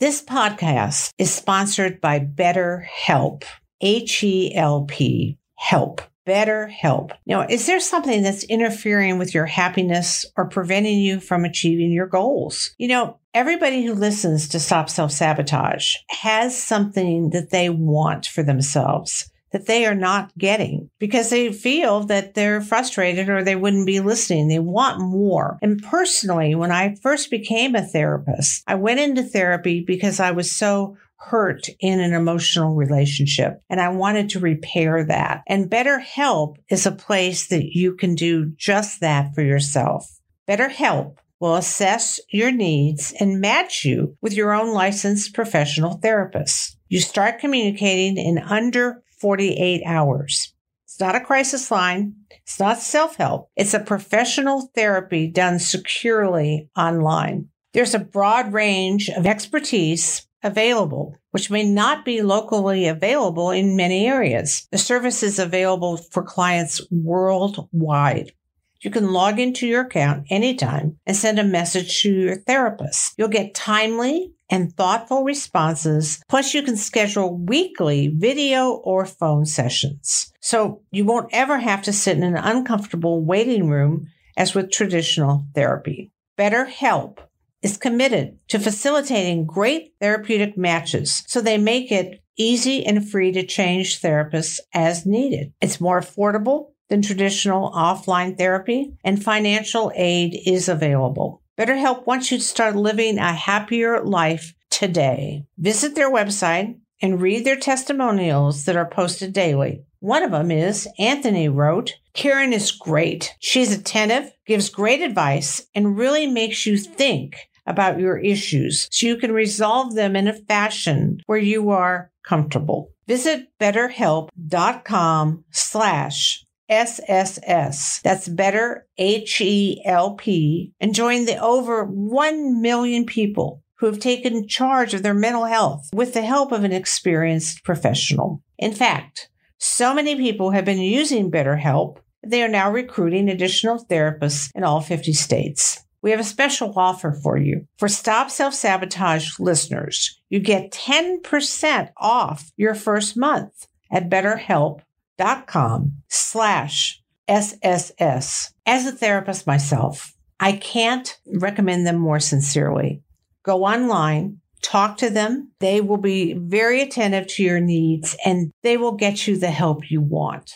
This 0.00 0.22
podcast 0.22 1.10
is 1.18 1.34
sponsored 1.34 2.00
by 2.00 2.20
BetterHelp, 2.20 3.42
H 3.80 4.22
E 4.22 4.54
L 4.54 4.84
P, 4.84 5.38
help. 5.56 6.02
BetterHelp. 6.24 7.12
Now, 7.26 7.46
is 7.48 7.66
there 7.66 7.80
something 7.80 8.22
that's 8.22 8.44
interfering 8.44 9.18
with 9.18 9.34
your 9.34 9.46
happiness 9.46 10.24
or 10.36 10.48
preventing 10.48 11.00
you 11.00 11.18
from 11.18 11.44
achieving 11.44 11.90
your 11.90 12.06
goals? 12.06 12.74
You 12.78 12.86
know, 12.88 13.18
everybody 13.34 13.82
who 13.82 13.94
listens 13.94 14.46
to 14.50 14.60
Stop 14.60 14.88
Self 14.88 15.10
Sabotage 15.10 15.94
has 16.10 16.56
something 16.56 17.30
that 17.30 17.50
they 17.50 17.68
want 17.68 18.26
for 18.26 18.44
themselves 18.44 19.28
that 19.52 19.66
they 19.66 19.86
are 19.86 19.94
not 19.94 20.36
getting 20.36 20.90
because 20.98 21.30
they 21.30 21.52
feel 21.52 22.04
that 22.04 22.34
they're 22.34 22.60
frustrated 22.60 23.28
or 23.28 23.42
they 23.42 23.56
wouldn't 23.56 23.86
be 23.86 24.00
listening. 24.00 24.48
They 24.48 24.58
want 24.58 25.00
more. 25.00 25.58
And 25.62 25.82
personally, 25.82 26.54
when 26.54 26.70
I 26.70 26.96
first 26.96 27.30
became 27.30 27.74
a 27.74 27.86
therapist, 27.86 28.62
I 28.66 28.74
went 28.74 29.00
into 29.00 29.22
therapy 29.22 29.82
because 29.86 30.20
I 30.20 30.32
was 30.32 30.50
so 30.50 30.96
hurt 31.18 31.68
in 31.80 32.00
an 32.00 32.14
emotional 32.14 32.74
relationship 32.74 33.60
and 33.68 33.80
I 33.80 33.88
wanted 33.88 34.30
to 34.30 34.40
repair 34.40 35.04
that. 35.04 35.42
And 35.46 35.70
BetterHelp 35.70 36.56
is 36.68 36.86
a 36.86 36.92
place 36.92 37.48
that 37.48 37.74
you 37.74 37.94
can 37.94 38.14
do 38.14 38.52
just 38.56 39.00
that 39.00 39.34
for 39.34 39.42
yourself. 39.42 40.18
BetterHelp 40.48 41.16
will 41.40 41.56
assess 41.56 42.20
your 42.30 42.50
needs 42.50 43.12
and 43.20 43.40
match 43.40 43.84
you 43.84 44.16
with 44.20 44.32
your 44.32 44.52
own 44.52 44.72
licensed 44.72 45.34
professional 45.34 45.94
therapist. 45.94 46.76
You 46.88 47.00
start 47.00 47.38
communicating 47.38 48.16
in 48.16 48.38
under 48.38 49.02
48 49.20 49.82
hours. 49.84 50.54
It's 50.84 51.00
not 51.00 51.14
a 51.14 51.20
crisis 51.20 51.70
line. 51.70 52.14
It's 52.30 52.58
not 52.58 52.78
self 52.78 53.16
help. 53.16 53.50
It's 53.56 53.74
a 53.74 53.80
professional 53.80 54.70
therapy 54.74 55.26
done 55.28 55.58
securely 55.58 56.68
online. 56.76 57.48
There's 57.74 57.94
a 57.94 57.98
broad 57.98 58.52
range 58.52 59.10
of 59.10 59.26
expertise 59.26 60.26
available, 60.42 61.16
which 61.32 61.50
may 61.50 61.64
not 61.64 62.04
be 62.04 62.22
locally 62.22 62.86
available 62.86 63.50
in 63.50 63.76
many 63.76 64.06
areas. 64.06 64.66
The 64.72 64.78
service 64.78 65.22
is 65.22 65.38
available 65.38 65.96
for 65.96 66.22
clients 66.22 66.80
worldwide. 66.90 68.32
You 68.80 68.90
can 68.90 69.12
log 69.12 69.40
into 69.40 69.66
your 69.66 69.82
account 69.82 70.26
anytime 70.30 70.98
and 71.04 71.16
send 71.16 71.38
a 71.38 71.44
message 71.44 72.02
to 72.02 72.12
your 72.12 72.36
therapist. 72.36 73.14
You'll 73.16 73.28
get 73.28 73.54
timely 73.54 74.32
and 74.48 74.72
thoughtful 74.72 75.24
responses. 75.24 76.22
Plus, 76.28 76.54
you 76.54 76.62
can 76.62 76.76
schedule 76.76 77.36
weekly 77.36 78.08
video 78.08 78.70
or 78.70 79.04
phone 79.04 79.46
sessions. 79.46 80.32
So 80.40 80.82
you 80.90 81.04
won't 81.04 81.30
ever 81.32 81.58
have 81.58 81.82
to 81.82 81.92
sit 81.92 82.16
in 82.16 82.22
an 82.22 82.36
uncomfortable 82.36 83.22
waiting 83.24 83.68
room 83.68 84.06
as 84.36 84.54
with 84.54 84.70
traditional 84.70 85.44
therapy. 85.54 86.12
BetterHelp 86.38 87.18
is 87.62 87.76
committed 87.76 88.38
to 88.48 88.60
facilitating 88.60 89.44
great 89.44 89.94
therapeutic 90.00 90.56
matches 90.56 91.24
so 91.26 91.40
they 91.40 91.58
make 91.58 91.90
it 91.90 92.22
easy 92.36 92.86
and 92.86 93.10
free 93.10 93.32
to 93.32 93.44
change 93.44 94.00
therapists 94.00 94.60
as 94.72 95.04
needed. 95.04 95.52
It's 95.60 95.80
more 95.80 96.00
affordable 96.00 96.68
than 96.88 97.02
traditional 97.02 97.70
offline 97.72 98.36
therapy 98.36 98.92
and 99.04 99.22
financial 99.22 99.92
aid 99.94 100.40
is 100.46 100.68
available. 100.68 101.42
BetterHelp 101.58 102.06
wants 102.06 102.30
you 102.30 102.38
to 102.38 102.44
start 102.44 102.76
living 102.76 103.18
a 103.18 103.32
happier 103.32 104.02
life 104.04 104.54
today. 104.70 105.44
Visit 105.58 105.94
their 105.94 106.12
website 106.12 106.78
and 107.02 107.20
read 107.20 107.44
their 107.44 107.56
testimonials 107.56 108.64
that 108.64 108.76
are 108.76 108.88
posted 108.88 109.32
daily. 109.32 109.82
One 110.00 110.22
of 110.22 110.30
them 110.30 110.50
is 110.50 110.88
Anthony 110.98 111.48
wrote, 111.48 111.94
Karen 112.14 112.52
is 112.52 112.70
great. 112.70 113.34
She's 113.40 113.72
attentive, 113.72 114.32
gives 114.46 114.68
great 114.68 115.00
advice, 115.00 115.66
and 115.74 115.98
really 115.98 116.26
makes 116.26 116.66
you 116.66 116.78
think 116.78 117.36
about 117.66 118.00
your 118.00 118.18
issues 118.18 118.88
so 118.90 119.06
you 119.06 119.16
can 119.16 119.32
resolve 119.32 119.94
them 119.94 120.16
in 120.16 120.28
a 120.28 120.32
fashion 120.32 121.20
where 121.26 121.38
you 121.38 121.70
are 121.70 122.10
comfortable. 122.24 122.90
Visit 123.06 123.48
betterhelp.com 123.60 125.44
slash 125.50 126.44
SSS. 126.70 128.00
That's 128.02 128.28
better 128.28 128.86
H 128.98 129.40
E 129.40 129.82
L 129.84 130.14
P 130.14 130.72
and 130.80 130.94
join 130.94 131.24
the 131.24 131.36
over 131.38 131.84
1 131.84 132.60
million 132.60 133.06
people 133.06 133.62
who 133.76 133.86
have 133.86 133.98
taken 133.98 134.48
charge 134.48 134.94
of 134.94 135.02
their 135.02 135.14
mental 135.14 135.44
health 135.44 135.88
with 135.92 136.14
the 136.14 136.22
help 136.22 136.52
of 136.52 136.64
an 136.64 136.72
experienced 136.72 137.64
professional. 137.64 138.42
In 138.58 138.72
fact, 138.72 139.30
so 139.58 139.94
many 139.94 140.16
people 140.16 140.50
have 140.50 140.64
been 140.64 140.78
using 140.78 141.30
BetterHelp, 141.30 141.98
they 142.26 142.42
are 142.42 142.48
now 142.48 142.70
recruiting 142.70 143.28
additional 143.28 143.84
therapists 143.84 144.50
in 144.54 144.64
all 144.64 144.80
50 144.80 145.12
states. 145.12 145.84
We 146.02 146.10
have 146.12 146.20
a 146.20 146.24
special 146.24 146.72
offer 146.76 147.12
for 147.12 147.38
you. 147.38 147.66
For 147.76 147.88
Stop 147.88 148.30
Self 148.30 148.54
Sabotage 148.54 149.38
listeners, 149.40 150.20
you 150.28 150.38
get 150.38 150.70
10% 150.72 151.90
off 151.96 152.52
your 152.56 152.74
first 152.74 153.16
month 153.16 153.66
at 153.90 154.08
BetterHelp 154.08 154.80
dot 155.18 155.46
com 155.46 155.94
slash 156.08 157.02
SSS. 157.28 158.54
As 158.64 158.86
a 158.86 158.92
therapist 158.92 159.46
myself, 159.46 160.14
I 160.40 160.52
can't 160.52 161.18
recommend 161.26 161.86
them 161.86 161.96
more 161.96 162.20
sincerely. 162.20 163.02
Go 163.42 163.64
online, 163.64 164.40
talk 164.62 164.96
to 164.98 165.10
them. 165.10 165.50
They 165.60 165.80
will 165.80 165.98
be 165.98 166.34
very 166.34 166.80
attentive 166.80 167.26
to 167.28 167.42
your 167.42 167.60
needs 167.60 168.16
and 168.24 168.52
they 168.62 168.76
will 168.76 168.92
get 168.92 169.26
you 169.26 169.36
the 169.36 169.50
help 169.50 169.90
you 169.90 170.00
want. 170.00 170.54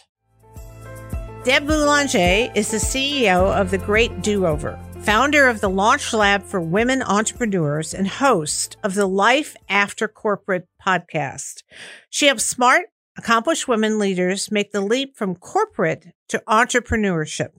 Deb 1.45 1.67
Boulanger 1.67 2.53
is 2.55 2.71
the 2.71 2.77
CEO 2.77 3.53
of 3.53 3.73
The 3.73 3.79
Great 3.79 4.23
Do 4.23 4.47
Over, 4.47 4.79
founder 5.01 5.49
of 5.49 5.61
the 5.61 5.69
Launch 5.69 6.13
Lab 6.13 6.45
for 6.45 6.61
Women 6.61 7.03
Entrepreneurs, 7.03 7.93
and 7.93 8.07
host 8.07 8.77
of 8.85 8.95
the 8.95 9.07
Life 9.07 9.57
After 9.69 10.07
Corporate 10.07 10.69
podcast. 10.81 11.65
She 12.11 12.27
helps 12.27 12.47
smart, 12.47 12.87
accomplished 13.17 13.69
women 13.69 13.99
leaders 13.99 14.51
make 14.51 14.73
the 14.73 14.81
leap 14.81 15.17
from 15.17 15.37
corporate 15.37 16.07
to 16.29 16.43
entrepreneurship. 16.49 17.51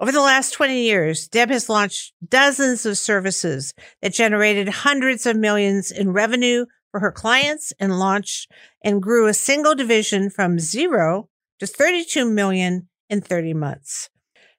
Over 0.00 0.12
the 0.12 0.20
last 0.20 0.52
20 0.52 0.80
years, 0.80 1.26
Deb 1.26 1.50
has 1.50 1.68
launched 1.68 2.12
dozens 2.26 2.86
of 2.86 2.96
services 2.96 3.74
that 4.00 4.12
generated 4.12 4.68
hundreds 4.68 5.26
of 5.26 5.36
millions 5.36 5.90
in 5.90 6.12
revenue 6.12 6.66
for 6.90 7.00
her 7.00 7.10
clients 7.10 7.72
and 7.80 7.98
launched 7.98 8.50
and 8.82 9.02
grew 9.02 9.26
a 9.26 9.34
single 9.34 9.74
division 9.74 10.30
from 10.30 10.58
zero 10.58 11.28
to 11.58 11.66
32 11.66 12.30
million 12.30 12.88
in 13.10 13.20
30 13.20 13.54
months. 13.54 14.08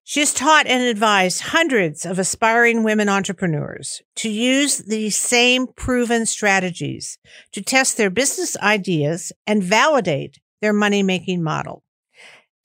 She 0.09 0.21
has 0.21 0.33
taught 0.33 0.65
and 0.65 0.81
advised 0.81 1.39
hundreds 1.39 2.03
of 2.03 2.17
aspiring 2.17 2.81
women 2.81 3.09
entrepreneurs 3.09 4.01
to 4.15 4.27
use 4.27 4.79
these 4.79 5.15
same 5.15 5.67
proven 5.67 6.25
strategies 6.25 7.19
to 7.51 7.61
test 7.61 7.95
their 7.95 8.09
business 8.09 8.57
ideas 8.57 9.31
and 9.45 9.61
validate 9.61 10.39
their 10.63 10.73
money 10.73 11.03
making 11.03 11.43
model. 11.43 11.83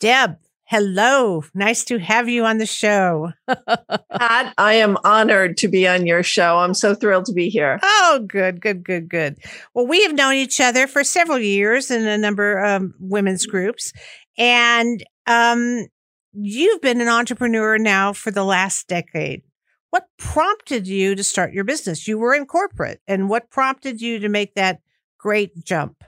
Deb, 0.01 0.39
hello. 0.65 1.45
Nice 1.53 1.85
to 1.85 1.99
have 1.99 2.31
you 2.31 2.47
on 2.47 2.57
the 2.57 2.65
show. 2.65 3.33
Pat, 3.47 4.55
I 4.57 4.77
am 4.77 4.97
honored 5.05 5.59
to 5.59 5.69
be 5.69 5.87
on 5.87 6.07
your 6.07 6.23
show. 6.23 6.57
I'm 6.57 6.73
so 6.73 6.95
thrilled 6.95 7.27
to 7.27 7.35
be 7.35 7.51
here. 7.51 7.79
Oh, 7.83 8.25
good, 8.27 8.59
good, 8.59 8.83
good, 8.83 9.07
good. 9.07 9.37
Well, 9.75 9.87
we 9.87 10.03
have 10.05 10.15
known 10.15 10.37
each 10.37 10.63
other 10.63 10.87
for 10.87 11.05
several 11.05 11.39
years 11.39 11.91
in 11.91 12.07
a 12.07 12.17
number 12.17 12.57
of 12.57 12.91
women's 12.99 13.45
groups. 13.45 13.93
And 14.39 15.05
um, 15.27 15.89
You've 16.37 16.81
been 16.81 17.01
an 17.01 17.09
entrepreneur 17.09 17.79
now 17.79 18.13
for 18.13 18.33
the 18.33 18.45
last 18.45 18.89
decade. 18.89 19.43
What 19.91 20.09
prompted 20.19 20.89
you 20.89 21.15
to 21.15 21.23
start 21.23 21.53
your 21.53 21.63
business? 21.63 22.09
You 22.09 22.19
were 22.19 22.35
in 22.35 22.47
corporate, 22.47 23.01
and 23.07 23.29
what 23.29 23.51
prompted 23.51 24.01
you 24.01 24.19
to 24.19 24.29
make 24.29 24.55
that 24.57 24.81
great 25.17 25.65
jump? 25.65 26.03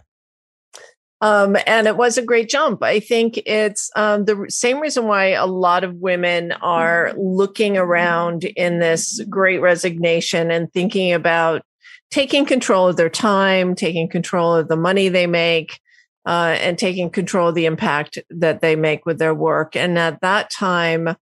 Um, 1.20 1.56
and 1.66 1.86
it 1.86 1.96
was 1.96 2.18
a 2.18 2.22
great 2.22 2.48
jump. 2.48 2.82
I 2.82 2.98
think 2.98 3.38
it's 3.46 3.90
um, 3.94 4.24
the 4.24 4.46
same 4.48 4.80
reason 4.80 5.06
why 5.06 5.26
a 5.28 5.46
lot 5.46 5.84
of 5.84 5.94
women 5.94 6.52
are 6.52 7.14
looking 7.16 7.76
around 7.76 8.44
in 8.44 8.80
this 8.80 9.20
great 9.30 9.60
resignation 9.60 10.50
and 10.50 10.70
thinking 10.72 11.12
about 11.12 11.62
taking 12.10 12.44
control 12.44 12.88
of 12.88 12.96
their 12.96 13.08
time, 13.08 13.74
taking 13.74 14.08
control 14.08 14.54
of 14.54 14.68
the 14.68 14.76
money 14.76 15.08
they 15.08 15.26
make, 15.26 15.80
uh, 16.26 16.56
and 16.60 16.78
taking 16.78 17.08
control 17.08 17.48
of 17.48 17.54
the 17.54 17.66
impact 17.66 18.18
that 18.30 18.60
they 18.60 18.76
make 18.76 19.06
with 19.06 19.18
their 19.18 19.34
work. 19.34 19.76
And 19.76 19.98
at 19.98 20.20
that 20.22 20.50
time, 20.50 21.16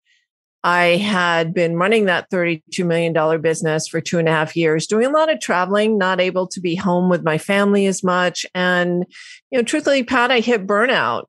I 0.65 0.97
had 0.97 1.53
been 1.53 1.77
running 1.77 2.07
that 2.07 2.31
$32 2.31 2.87
million 2.87 3.43
business 3.43 3.87
for 3.87 4.01
two 4.01 4.19
and 4.19 4.27
a 4.27 4.33
half 4.33 4.57
years, 4.57 4.87
doing 4.87 5.05
a 5.05 5.11
lot 5.11 5.31
of 5.31 5.39
traveling, 5.39 5.99
not 5.99 6.23
able 6.23 6.47
to 6.49 6.61
be 6.61 6.75
home 6.75 7.11
with 7.11 7.23
my 7.23 7.37
family 7.37 7.85
as 7.85 8.03
much. 8.03 8.47
And, 8.55 9.05
you 9.51 9.59
know, 9.59 9.63
truthfully, 9.63 10.05
Pat, 10.05 10.31
I 10.31 10.41
hit 10.41 10.67
burnout. 10.67 11.25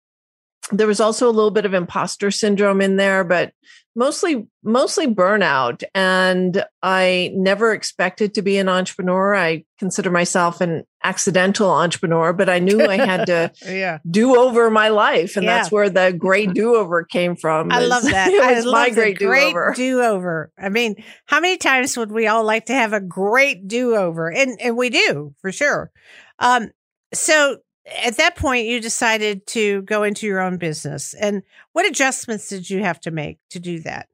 there 0.72 0.88
was 0.88 1.02
also 1.02 1.28
a 1.28 1.36
little 1.36 1.52
bit 1.52 1.66
of 1.66 1.74
imposter 1.74 2.32
syndrome 2.32 2.80
in 2.80 2.96
there, 2.96 3.26
but 3.26 3.52
mostly 3.96 4.48
mostly 4.64 5.08
burnout 5.08 5.84
and 5.94 6.66
i 6.82 7.32
never 7.34 7.74
expected 7.74 8.34
to 8.34 8.42
be 8.42 8.58
an 8.58 8.68
entrepreneur. 8.68 9.36
I 9.36 9.64
consider 9.80 10.12
myself 10.12 10.62
an 10.62 10.84
accidental 11.04 11.70
entrepreneur 11.70 12.34
but 12.34 12.50
i 12.50 12.60
knew 12.60 12.82
i 12.82 12.98
had 12.98 13.26
to 13.28 13.52
yeah. 13.66 14.00
do 14.10 14.38
over 14.38 14.70
my 14.70 14.90
life 14.90 15.36
and 15.36 15.46
yeah. 15.46 15.58
that's 15.58 15.72
where 15.72 15.90
the 15.90 16.16
great 16.18 16.54
do 16.54 16.76
over 16.76 17.04
came 17.04 17.36
from 17.36 17.72
i 17.72 17.80
love 17.80 18.04
that. 18.04 18.30
i 18.44 18.60
love 18.60 18.74
my 18.74 18.90
great 18.90 19.20
do 19.20 19.32
over 19.32 19.74
do 19.76 20.02
over 20.02 20.52
i 20.58 20.70
mean 20.70 20.96
how 21.26 21.40
many 21.40 21.58
times 21.58 21.96
would 21.96 22.12
we 22.12 22.26
all 22.28 22.44
like 22.44 22.66
to 22.66 22.74
have 22.74 22.94
a 22.94 23.00
great 23.00 23.68
do 23.68 23.96
over 23.96 24.32
and 24.32 24.60
and 24.62 24.78
we 24.78 24.90
do 24.90 25.34
for 25.42 25.52
sure. 25.52 25.92
Um 26.40 26.72
so 27.14 27.58
at 28.04 28.18
that 28.18 28.36
point 28.36 28.66
you 28.66 28.80
decided 28.80 29.46
to 29.48 29.82
go 29.84 30.04
into 30.04 30.26
your 30.26 30.40
own 30.40 30.58
business 30.58 31.14
and 31.16 31.44
what 31.74 31.88
adjustments 31.88 32.50
did 32.50 32.70
you 32.70 32.82
have 32.82 33.00
to 33.02 33.12
make 33.12 33.38
to 33.52 33.60
do 33.60 33.80
that? 33.82 34.08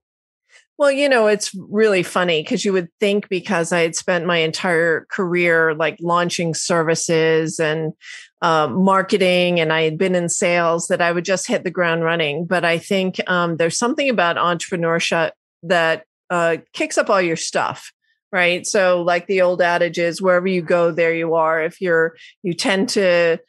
Well 0.78 0.92
you 0.92 1.08
know 1.08 1.28
it's 1.28 1.54
really 1.56 2.04
funny 2.04 2.42
because 2.42 2.66
you 2.66 2.74
would 2.74 2.90
think 3.00 3.30
because 3.30 3.72
i 3.72 3.82
had 3.82 3.96
spent 3.96 4.26
my 4.26 4.38
entire 4.38 5.06
career 5.12 5.76
like 5.76 5.98
launching 6.02 6.54
services 6.54 7.60
and 7.60 7.94
uh, 8.42 8.68
marketing 8.68 9.60
and 9.60 9.72
i 9.72 9.84
had 9.84 9.98
been 9.98 10.16
in 10.16 10.28
sales 10.28 10.88
that 10.88 11.02
i 11.02 11.12
would 11.12 11.26
just 11.26 11.48
hit 11.48 11.64
the 11.64 11.70
ground 11.72 12.04
running. 12.04 12.46
But 12.46 12.66
i 12.66 12.78
think 12.78 13.20
um, 13.30 13.58
there's 13.58 13.78
something 13.78 14.10
about 14.10 14.38
entrepreneurship 14.38 15.32
that 15.64 16.06
uh, 16.32 16.58
kicks 16.74 16.98
up 16.98 17.10
all 17.10 17.22
your 17.22 17.36
stuff 17.36 17.92
right? 18.32 18.66
So 18.66 19.02
like 19.02 19.28
the 19.28 19.42
old 19.42 19.62
adage 19.62 20.00
is 20.00 20.22
wherever 20.22 20.48
you 20.48 20.62
go 20.62 20.92
there 20.92 21.14
you 21.14 21.36
are. 21.36 21.62
If 21.62 21.82
you're 21.82 22.16
you 22.44 22.54
tend 22.54 22.90
to 22.90 23.40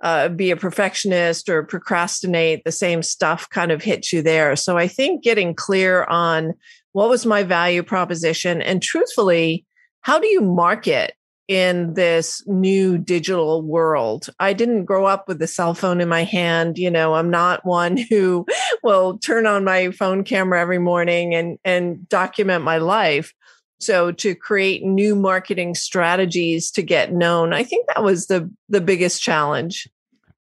uh, 0.00 0.28
be 0.28 0.50
a 0.50 0.56
perfectionist 0.56 1.48
or 1.48 1.62
procrastinate, 1.62 2.64
the 2.64 2.72
same 2.72 3.02
stuff 3.02 3.48
kind 3.50 3.72
of 3.72 3.82
hits 3.82 4.12
you 4.12 4.22
there. 4.22 4.56
So 4.56 4.78
I 4.78 4.88
think 4.88 5.24
getting 5.24 5.54
clear 5.54 6.04
on 6.04 6.54
what 6.92 7.08
was 7.08 7.26
my 7.26 7.42
value 7.42 7.82
proposition 7.82 8.62
and 8.62 8.82
truthfully, 8.82 9.64
how 10.02 10.18
do 10.18 10.26
you 10.26 10.40
market 10.40 11.14
in 11.48 11.94
this 11.94 12.46
new 12.46 12.98
digital 12.98 13.62
world. 13.62 14.28
I 14.38 14.52
didn't 14.52 14.84
grow 14.84 15.06
up 15.06 15.26
with 15.26 15.40
a 15.40 15.46
cell 15.46 15.72
phone 15.72 16.02
in 16.02 16.08
my 16.08 16.22
hand. 16.22 16.76
You 16.76 16.90
know, 16.90 17.14
I'm 17.14 17.30
not 17.30 17.64
one 17.64 17.96
who 18.10 18.46
will 18.82 19.18
turn 19.18 19.46
on 19.46 19.64
my 19.64 19.90
phone 19.90 20.22
camera 20.24 20.60
every 20.60 20.78
morning 20.78 21.34
and, 21.34 21.58
and 21.64 22.06
document 22.08 22.64
my 22.64 22.76
life. 22.76 23.32
So 23.80 24.10
to 24.12 24.34
create 24.34 24.82
new 24.82 25.14
marketing 25.14 25.74
strategies 25.74 26.70
to 26.72 26.82
get 26.82 27.12
known, 27.12 27.52
I 27.52 27.62
think 27.62 27.86
that 27.88 28.02
was 28.02 28.26
the 28.26 28.50
the 28.68 28.80
biggest 28.80 29.22
challenge. 29.22 29.88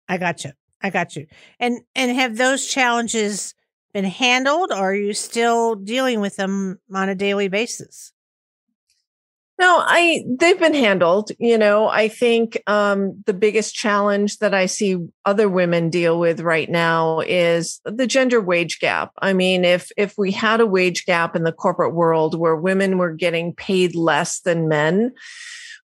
I 0.09 0.19
got 0.19 0.45
you. 0.45 0.53
I 0.83 0.91
got 0.91 1.17
you. 1.17 1.27
And 1.59 1.81
and 1.95 2.11
have 2.17 2.37
those 2.37 2.67
challenges 2.67 3.55
been 3.93 4.05
handled 4.05 4.71
or 4.71 4.91
are 4.91 4.95
you 4.95 5.13
still 5.13 5.75
dealing 5.75 6.21
with 6.21 6.37
them 6.37 6.79
on 6.93 7.09
a 7.09 7.15
daily 7.15 7.49
basis? 7.49 8.13
No, 9.61 9.83
I 9.85 10.25
they've 10.27 10.59
been 10.59 10.73
handled. 10.73 11.33
You 11.39 11.59
know, 11.59 11.87
I 11.87 12.09
think 12.09 12.63
um, 12.67 13.23
the 13.27 13.35
biggest 13.35 13.75
challenge 13.75 14.39
that 14.39 14.55
I 14.55 14.65
see 14.65 14.97
other 15.27 15.51
women 15.51 15.91
deal 15.91 16.19
with 16.19 16.41
right 16.41 16.71
now 16.71 17.21
is 17.21 17.79
the 17.85 18.07
gender 18.07 18.41
wage 18.41 18.81
gap. 18.81 19.13
I 19.19 19.35
mean, 19.35 19.67
if 19.67 19.93
if 19.99 20.17
we 20.17 20.33
had 20.33 20.63
a 20.63 20.67
wage 20.67 21.05
gap 21.05 21.37
in 21.37 21.45
the 21.45 21.53
corporate 21.53 21.93
world 21.93 22.39
where 22.39 22.57
women 22.57 22.97
were 22.97 23.13
getting 23.13 23.55
paid 23.55 23.95
less 23.95 24.41
than 24.41 24.67
men, 24.67 25.13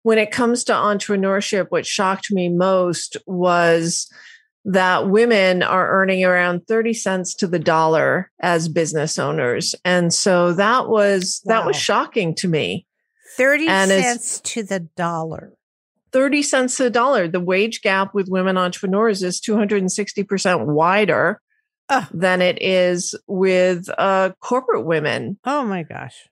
when 0.03 0.17
it 0.17 0.31
comes 0.31 0.65
to 0.65 0.73
entrepreneurship, 0.73 1.67
what 1.69 1.85
shocked 1.85 2.33
me 2.33 2.49
most 2.49 3.19
was 3.27 4.11
that 4.65 5.11
women 5.11 5.63
are 5.63 5.91
earning 5.91 6.25
around 6.25 6.67
30 6.67 6.95
cents 6.95 7.35
to 7.35 7.47
the 7.47 7.59
dollar 7.59 8.31
as 8.41 8.71
business 8.71 9.19
owners. 9.19 9.75
And 9.85 10.15
so 10.15 10.55
that 10.55 10.89
was 10.89 11.43
wow. 11.45 11.57
that 11.57 11.67
was 11.67 11.77
shocking 11.77 12.35
to 12.37 12.49
me. 12.49 12.86
30 13.37 13.69
and 13.69 13.91
cents 13.91 14.41
to 14.41 14.63
the 14.63 14.81
dollar. 14.81 15.53
30 16.13 16.43
cents 16.43 16.77
to 16.77 16.85
the 16.85 16.91
dollar. 16.91 17.29
The 17.29 17.41
wage 17.41 17.83
gap 17.83 18.15
with 18.15 18.29
women 18.29 18.57
entrepreneurs 18.57 19.23
is 19.23 19.41
260% 19.41 20.67
wider 20.67 21.41
uh, 21.89 22.07
than 22.13 22.43
it 22.43 22.63
is 22.63 23.15
with 23.27 23.89
uh, 23.99 24.31
corporate 24.41 24.85
women. 24.85 25.39
Oh 25.45 25.65
my 25.65 25.83
gosh. 25.83 26.29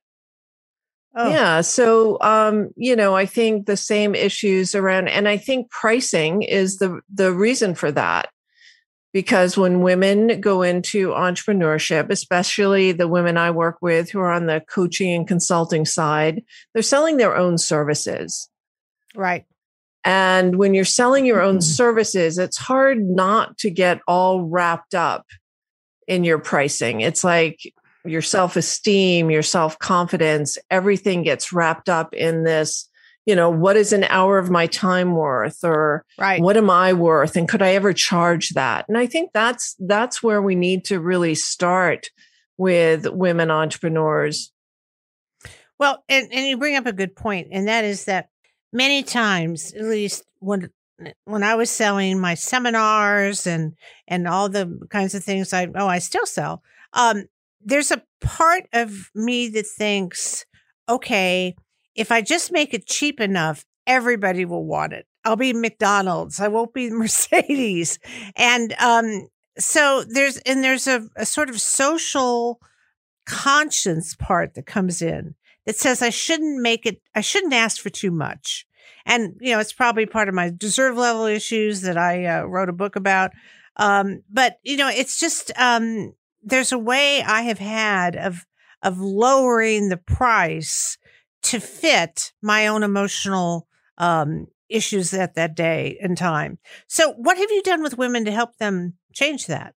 Oh. 1.17 1.31
Yeah. 1.31 1.61
So, 1.61 2.19
um, 2.21 2.71
you 2.77 2.97
know, 2.97 3.15
I 3.15 3.27
think 3.27 3.67
the 3.67 3.77
same 3.77 4.15
issues 4.15 4.75
around, 4.75 5.09
and 5.09 5.29
I 5.29 5.37
think 5.37 5.71
pricing 5.71 6.43
is 6.43 6.79
the, 6.79 7.01
the 7.13 7.33
reason 7.33 7.75
for 7.75 7.93
that. 7.93 8.31
Because 9.15 9.57
when 9.57 9.81
women 9.81 10.41
go 10.41 10.61
into 10.63 11.11
entrepreneurship, 11.11 12.11
especially 12.11 12.93
the 12.93 13.09
women 13.09 13.39
I 13.39 13.51
work 13.53 13.79
with 13.81 14.11
who 14.11 14.19
are 14.19 14.33
on 14.33 14.47
the 14.47 14.61
coaching 14.69 15.15
and 15.15 15.27
consulting 15.27 15.87
side, 15.87 16.43
they're 16.75 16.83
selling 16.83 17.17
their 17.17 17.35
own 17.35 17.57
services. 17.57 18.51
Right. 19.15 19.47
And 20.05 20.57
when 20.57 20.75
you're 20.75 20.85
selling 20.85 21.25
your 21.25 21.41
own 21.41 21.57
mm-hmm. 21.57 21.61
services, 21.61 22.37
it's 22.39 22.59
hard 22.59 23.01
not 23.03 23.57
to 23.59 23.71
get 23.71 24.01
all 24.07 24.43
wrapped 24.43 24.95
up 24.95 25.25
in 26.07 26.25
your 26.25 26.39
pricing. 26.39 27.01
It's 27.01 27.25
like 27.25 27.61
your 28.05 28.21
self 28.21 28.57
esteem, 28.57 29.31
your 29.31 29.43
self 29.43 29.79
confidence, 29.79 30.59
everything 30.71 31.23
gets 31.23 31.53
wrapped 31.53 31.89
up 31.89 32.13
in 32.15 32.45
this. 32.45 32.89
You 33.27 33.35
know, 33.35 33.49
what 33.49 33.77
is 33.77 33.93
an 33.93 34.05
hour 34.05 34.39
of 34.39 34.51
my 34.51 34.67
time 34.67 35.13
worth 35.13 35.65
or 35.65 36.05
right. 36.19 36.43
what 36.43 36.57
am 36.57 36.69
I 36.69 36.93
worth? 36.93 37.37
And 37.37 37.49
could 37.49 37.63
I 37.63 37.75
ever 37.75 37.93
charge 37.93 38.51
that? 38.51 38.85
And 38.89 38.99
I 38.99 39.07
think 39.07 39.31
that's, 39.33 39.75
that's 39.79 40.23
where 40.23 40.43
we 40.43 40.55
need 40.55 40.85
to 40.87 41.01
really 41.01 41.35
start 41.35 42.11
with 42.59 43.09
women 43.09 43.51
entrepreneurs. 43.51 44.53
Well, 45.79 46.05
and, 46.09 46.29
and 46.33 46.47
you 46.47 46.57
bring 46.57 46.77
up 46.77 46.87
a 46.87 46.93
good 46.93 47.17
point, 47.17 47.49
and 47.51 47.67
that 47.67 47.85
is 47.85 48.05
that 48.05 48.29
many 48.73 49.03
times, 49.03 49.73
at 49.73 49.85
least 49.85 50.23
when 50.39 50.71
when 51.25 51.43
I 51.43 51.57
was 51.57 51.71
selling 51.71 52.21
my 52.21 52.35
seminars 52.35 53.47
and 53.47 53.75
and 54.07 54.29
all 54.29 54.49
the 54.49 54.79
kinds 54.91 55.15
of 55.15 55.25
things 55.25 55.53
I 55.53 55.69
oh 55.75 55.89
I 55.89 55.99
still 55.99 56.27
sell, 56.27 56.63
um, 56.93 57.25
there's 57.61 57.91
a 57.91 58.03
part 58.21 58.65
of 58.73 59.11
me 59.15 59.49
that 59.49 59.67
thinks, 59.67 60.45
okay, 60.89 61.57
if 61.95 62.11
I 62.13 62.21
just 62.23 62.53
make 62.53 62.75
it 62.75 62.87
cheap 62.87 63.21
enough, 63.21 63.65
everybody 63.87 64.45
will 64.45 64.65
want 64.65 64.93
it. 64.93 65.07
I'll 65.25 65.37
be 65.37 65.53
McDonald's. 65.53 66.41
I 66.41 66.49
won't 66.49 66.75
be 66.75 66.91
Mercedes. 66.91 67.99
And 68.37 68.75
um, 68.81 69.29
so 69.59 70.05
there's 70.09 70.39
and 70.39 70.63
there's 70.63 70.87
a, 70.87 71.09
a 71.17 71.27
sort 71.27 71.49
of 71.49 71.61
social 71.61 72.61
conscience 73.27 74.15
part 74.15 74.55
that 74.55 74.67
comes 74.67 75.01
in 75.01 75.35
that 75.67 75.77
says 75.77 76.03
I 76.03 76.11
shouldn't 76.11 76.61
make 76.61 76.87
it, 76.87 77.01
I 77.15 77.21
shouldn't 77.21 77.55
ask 77.55 77.81
for 77.81 77.91
too 77.91 78.11
much. 78.11 78.67
And, 79.07 79.37
you 79.41 79.53
know, 79.53 79.61
it's 79.61 79.73
probably 79.73 80.07
part 80.07 80.29
of 80.29 80.35
my 80.35 80.51
deserve 80.55 80.97
level 80.97 81.27
issues 81.27 81.83
that 81.83 81.99
I 81.99 82.27
uh, 82.27 82.43
wrote 82.45 82.69
a 82.69 82.75
book 82.75 82.97
about. 82.97 83.33
Um, 83.77 84.23
but, 84.31 84.59
you 84.63 84.77
know, 84.77 84.89
it's 84.89 85.19
just, 85.19 85.51
um, 85.59 86.15
there's 86.43 86.73
a 86.73 86.79
way 86.79 87.23
I 87.23 87.43
have 87.43 87.59
had 87.59 88.17
of 88.17 88.45
of 88.83 89.01
lowering 89.01 89.89
the 89.89 89.97
price 89.97 90.99
to 91.45 91.61
fit 91.61 92.33
my 92.43 92.67
own 92.67 92.83
emotional 92.83 93.69
um, 93.99 94.47
issues 94.69 95.15
at 95.15 95.35
that 95.35 95.55
day 95.55 95.99
and 96.03 96.17
time. 96.17 96.59
So, 96.89 97.13
what 97.13 97.37
have 97.39 97.51
you 97.51 97.63
done 97.63 97.83
with 97.83 97.99
women 97.99 98.25
to 98.25 98.33
help 98.33 98.57
them 98.57 98.95
change 99.13 99.47
that? 99.47 99.75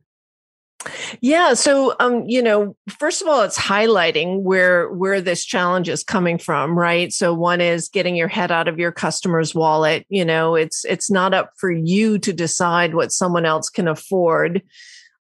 Yeah, 1.21 1.53
so 1.53 1.95
um, 1.99 2.25
you 2.27 2.41
know, 2.41 2.75
first 2.99 3.21
of 3.21 3.27
all, 3.27 3.41
it's 3.41 3.57
highlighting 3.57 4.41
where 4.41 4.89
where 4.91 5.21
this 5.21 5.43
challenge 5.43 5.89
is 5.89 6.03
coming 6.03 6.37
from, 6.37 6.77
right? 6.77 7.11
So 7.11 7.33
one 7.33 7.61
is 7.61 7.89
getting 7.89 8.15
your 8.15 8.27
head 8.27 8.51
out 8.51 8.67
of 8.67 8.77
your 8.77 8.91
customer's 8.91 9.55
wallet. 9.55 10.05
You 10.09 10.25
know, 10.25 10.55
it's 10.55 10.85
it's 10.85 11.09
not 11.09 11.33
up 11.33 11.51
for 11.57 11.71
you 11.71 12.19
to 12.19 12.33
decide 12.33 12.93
what 12.93 13.11
someone 13.11 13.45
else 13.45 13.69
can 13.69 13.87
afford. 13.87 14.61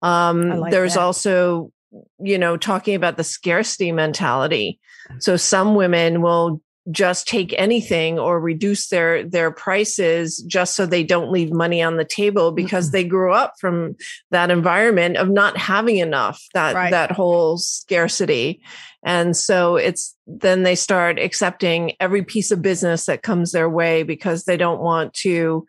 Um, 0.03 0.61
like 0.61 0.71
there's 0.71 0.95
that. 0.95 1.01
also, 1.01 1.73
you 2.19 2.39
know, 2.39 2.57
talking 2.57 2.95
about 2.95 3.17
the 3.17 3.25
scarcity 3.25 3.93
mentality. 3.93 4.79
Mm. 5.11 5.23
So 5.23 5.37
some 5.37 5.75
women 5.75 6.23
will 6.23 6.61
just 6.91 7.29
take 7.29 7.55
anything 7.59 8.19
or 8.19 8.41
reduce 8.41 8.89
their 8.89 9.23
their 9.23 9.51
prices 9.51 10.39
just 10.47 10.75
so 10.75 10.87
they 10.87 11.05
don't 11.05 11.31
leave 11.31 11.53
money 11.53 11.83
on 11.83 11.97
the 11.97 12.05
table 12.05 12.53
because 12.53 12.87
mm-hmm. 12.87 12.93
they 12.93 13.05
grew 13.05 13.33
up 13.33 13.55
from 13.61 13.95
that 14.31 14.51
environment 14.51 15.17
of 15.17 15.29
not 15.29 15.57
having 15.57 15.99
enough 15.99 16.43
that 16.55 16.75
right. 16.75 16.91
that 16.91 17.13
whole 17.13 17.59
scarcity 17.59 18.63
and 19.05 19.37
so 19.37 19.77
it's 19.77 20.17
then 20.27 20.63
they 20.63 20.75
start 20.75 21.19
accepting 21.19 21.93
every 22.01 22.25
piece 22.25 22.51
of 22.51 22.63
business 22.63 23.05
that 23.07 23.23
comes 23.23 23.53
their 23.53 23.69
way 23.69 24.03
because 24.03 24.45
they 24.45 24.57
don't 24.57 24.81
want 24.81 25.13
to 25.13 25.67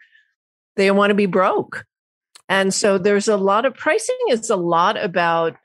they 0.78 0.90
want 0.92 1.10
to 1.10 1.16
be 1.16 1.26
broke 1.26 1.86
and 2.48 2.74
so 2.74 2.98
there's 2.98 3.28
a 3.28 3.38
lot 3.38 3.66
of 3.66 3.76
pricing 3.76 4.18
it's 4.28 4.50
a 4.50 4.56
lot 4.56 4.98
about 4.98 5.56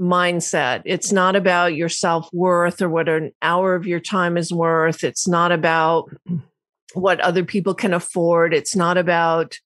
mindset. 0.00 0.82
It's 0.84 1.12
not 1.12 1.36
about 1.36 1.74
your 1.74 1.88
self 1.88 2.28
worth 2.32 2.82
or 2.82 2.88
what 2.88 3.08
an 3.08 3.32
hour 3.42 3.74
of 3.74 3.86
your 3.86 4.00
time 4.00 4.36
is 4.36 4.52
worth. 4.52 5.04
It's 5.04 5.26
not 5.26 5.52
about 5.52 6.10
what 6.94 7.20
other 7.20 7.44
people 7.44 7.74
can 7.74 7.94
afford. 7.94 8.54
It's 8.54 8.76
not 8.76 8.98
about 8.98 9.58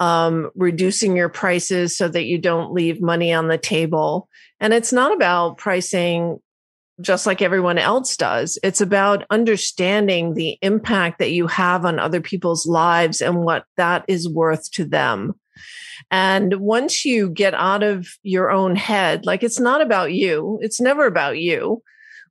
um, 0.00 0.50
reducing 0.54 1.16
your 1.16 1.28
prices 1.28 1.96
so 1.96 2.08
that 2.08 2.24
you 2.24 2.38
don't 2.38 2.72
leave 2.72 3.00
money 3.00 3.32
on 3.32 3.48
the 3.48 3.58
table. 3.58 4.28
And 4.60 4.72
it's 4.72 4.92
not 4.92 5.12
about 5.12 5.58
pricing 5.58 6.40
just 7.00 7.26
like 7.26 7.40
everyone 7.40 7.78
else 7.78 8.16
does. 8.16 8.58
It's 8.62 8.80
about 8.80 9.24
understanding 9.30 10.34
the 10.34 10.58
impact 10.62 11.20
that 11.20 11.30
you 11.30 11.46
have 11.46 11.84
on 11.84 11.98
other 11.98 12.20
people's 12.20 12.66
lives 12.66 13.20
and 13.20 13.44
what 13.44 13.64
that 13.76 14.04
is 14.08 14.28
worth 14.28 14.70
to 14.72 14.84
them. 14.84 15.38
And 16.10 16.54
once 16.60 17.04
you 17.04 17.30
get 17.30 17.54
out 17.54 17.82
of 17.82 18.08
your 18.22 18.50
own 18.50 18.76
head, 18.76 19.26
like 19.26 19.42
it's 19.42 19.60
not 19.60 19.80
about 19.80 20.12
you, 20.12 20.58
it's 20.62 20.80
never 20.80 21.06
about 21.06 21.38
you. 21.38 21.82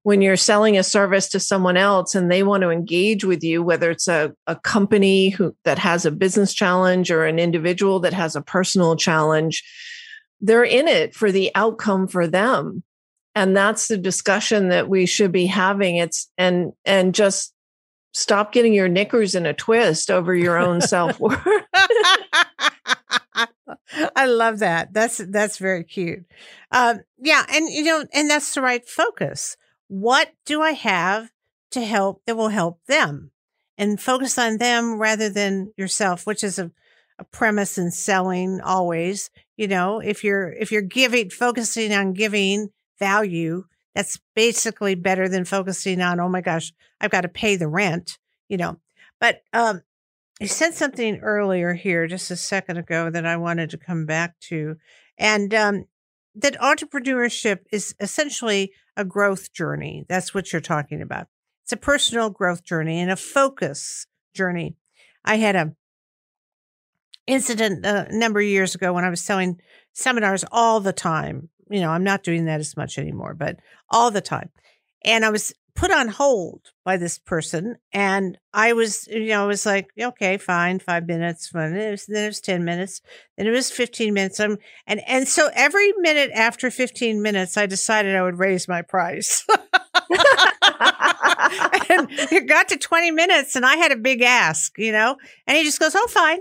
When 0.04 0.22
you're 0.22 0.38
selling 0.38 0.78
a 0.78 0.84
service 0.84 1.28
to 1.30 1.40
someone 1.40 1.76
else 1.76 2.16
and 2.16 2.32
they 2.32 2.42
want 2.42 2.62
to 2.62 2.70
engage 2.70 3.26
with 3.26 3.44
you, 3.44 3.62
whether 3.62 3.92
it's 3.92 4.08
a, 4.08 4.34
a 4.46 4.56
company 4.56 5.30
who, 5.30 5.54
that 5.66 5.80
has 5.80 6.06
a 6.06 6.12
business 6.12 6.54
challenge 6.54 7.12
or 7.12 7.26
an 7.26 7.40
individual 7.40 8.00
that 8.02 8.14
has 8.14 8.36
a 8.36 8.42
personal 8.42 8.96
challenge, 8.96 9.64
they're 10.40 10.64
in 10.64 10.88
it 10.88 11.14
for 11.14 11.32
the 11.32 11.52
outcome 11.56 12.08
for 12.08 12.26
them 12.26 12.84
and 13.38 13.56
that's 13.56 13.88
the 13.88 13.98
discussion 13.98 14.70
that 14.70 14.90
we 14.90 15.06
should 15.06 15.32
be 15.32 15.46
having 15.46 15.98
it's 15.98 16.28
and 16.40 16.74
and 16.86 17.14
just 17.14 17.54
stop 18.18 18.52
getting 18.52 18.74
your 18.74 18.88
knickers 18.88 19.36
in 19.36 19.46
a 19.46 19.54
twist 19.54 20.10
over 20.10 20.34
your 20.34 20.58
own 20.58 20.82
self-worth 20.82 21.40
i 24.16 24.26
love 24.26 24.60
that. 24.60 24.94
That's 24.94 25.18
that's 25.18 25.58
very 25.58 25.84
cute. 25.84 26.26
Um, 26.72 27.02
yeah 27.18 27.46
and 27.50 27.70
you 27.70 27.84
know 27.84 28.06
and 28.14 28.30
that's 28.30 28.54
the 28.54 28.62
right 28.62 28.88
focus. 28.88 29.58
What 29.88 30.32
do 30.46 30.62
i 30.62 30.72
have 30.72 31.32
to 31.72 31.82
help 31.82 32.22
that 32.26 32.38
will 32.38 32.50
help 32.50 32.80
them? 32.88 33.32
And 33.78 34.02
focus 34.02 34.40
on 34.40 34.58
them 34.58 35.00
rather 35.00 35.30
than 35.30 35.72
yourself 35.78 36.26
which 36.26 36.44
is 36.44 36.58
a, 36.58 36.72
a 37.20 37.24
premise 37.24 37.78
in 37.78 37.92
selling 37.92 38.62
always. 38.62 39.30
You 39.56 39.68
know 39.68 40.00
if 40.00 40.24
you're 40.24 40.52
if 40.54 40.72
you're 40.72 40.82
giving 40.82 41.30
focusing 41.30 41.94
on 41.94 42.14
giving 42.14 42.70
value 43.00 43.66
that's 43.98 44.20
basically 44.36 44.94
better 44.94 45.28
than 45.28 45.44
focusing 45.44 46.02
on 46.02 46.20
oh 46.20 46.30
my 46.30 46.42
gosh 46.42 46.72
i've 47.02 47.12
got 47.12 47.22
to 47.22 47.28
pay 47.28 47.56
the 47.56 47.68
rent 47.68 48.20
you 48.48 48.58
know? 48.58 48.78
But 49.20 49.42
um 49.54 49.82
you 50.40 50.48
said 50.48 50.76
something 50.76 51.20
earlier 51.22 51.74
here 51.74 52.06
just 52.06 52.30
a 52.30 52.36
second 52.36 52.78
ago 52.78 53.10
that 53.10 53.26
i 53.26 53.36
wanted 53.36 53.72
to 53.72 53.78
come 53.78 54.06
back 54.06 54.40
to 54.42 54.78
and 55.18 55.54
um 55.54 55.86
that 56.36 56.60
entrepreneurship 56.60 57.62
is 57.72 57.96
essentially 58.00 58.72
a 58.96 59.04
growth 59.04 59.52
journey. 59.52 60.06
That's 60.08 60.36
what 60.36 60.54
you're 60.54 60.62
talking 60.62 61.02
about. 61.02 61.28
It's 61.64 61.72
a 61.72 61.78
personal 61.78 62.30
growth 62.30 62.64
journey 62.64 63.00
and 63.00 63.10
a 63.10 63.16
focus 63.16 64.06
journey. 64.36 64.76
I 65.26 65.38
had 65.38 65.56
a 65.56 65.76
incident 67.26 67.84
a 67.86 68.08
number 68.16 68.40
of 68.40 68.46
years 68.46 68.74
ago 68.74 68.94
when 68.94 69.04
i 69.04 69.10
was 69.10 69.22
selling 69.22 69.60
seminars 69.92 70.46
all 70.50 70.80
the 70.80 70.94
time 70.94 71.50
you 71.70 71.82
know, 71.82 71.92
I'm 71.92 72.04
not 72.04 72.24
doing 72.24 72.46
that 72.46 72.60
as 72.60 72.78
much 72.78 72.98
anymore, 72.98 73.34
but 73.34 73.58
all 73.90 74.12
the 74.12 74.22
time. 74.22 74.50
And 75.04 75.24
I 75.24 75.30
was 75.30 75.54
put 75.78 75.92
on 75.92 76.08
hold 76.08 76.72
by 76.84 76.98
this 76.98 77.20
person. 77.20 77.78
And 77.94 78.38
I 78.52 78.74
was, 78.74 79.08
you 79.08 79.28
know, 79.28 79.44
I 79.44 79.46
was 79.46 79.64
like, 79.64 79.90
okay, 80.00 80.38
fine, 80.38 80.80
five 80.80 81.06
minutes. 81.06 81.52
Then 81.54 81.76
it 81.76 81.92
was, 81.92 82.06
then 82.08 82.24
it 82.26 82.28
was 82.28 82.42
10 82.42 82.66
minutes. 82.66 83.02
Then 83.38 83.46
it 83.46 83.52
was 83.52 83.70
15 83.70 84.12
minutes. 84.12 84.40
Um, 84.40 84.58
and, 84.88 85.02
and 85.08 85.28
so 85.28 85.52
every 85.54 85.94
minute 86.00 86.32
after 86.34 86.72
15 86.72 87.22
minutes, 87.22 87.58
I 87.58 87.68
decided 87.68 88.16
I 88.16 88.24
would 88.24 88.40
raise 88.40 88.68
my 88.68 88.82
price. 88.82 89.46
and 91.90 92.10
it 92.10 92.48
got 92.48 92.70
to 92.70 92.78
20 92.78 93.12
minutes 93.12 93.56
and 93.56 93.64
I 93.64 93.76
had 93.76 93.92
a 93.92 93.98
big 93.98 94.24
ask, 94.24 94.74
you 94.80 94.92
know, 94.92 95.16
and 95.46 95.58
he 95.58 95.64
just 95.64 95.80
goes, 95.80 95.96
oh, 95.96 96.08
fine. 96.08 96.40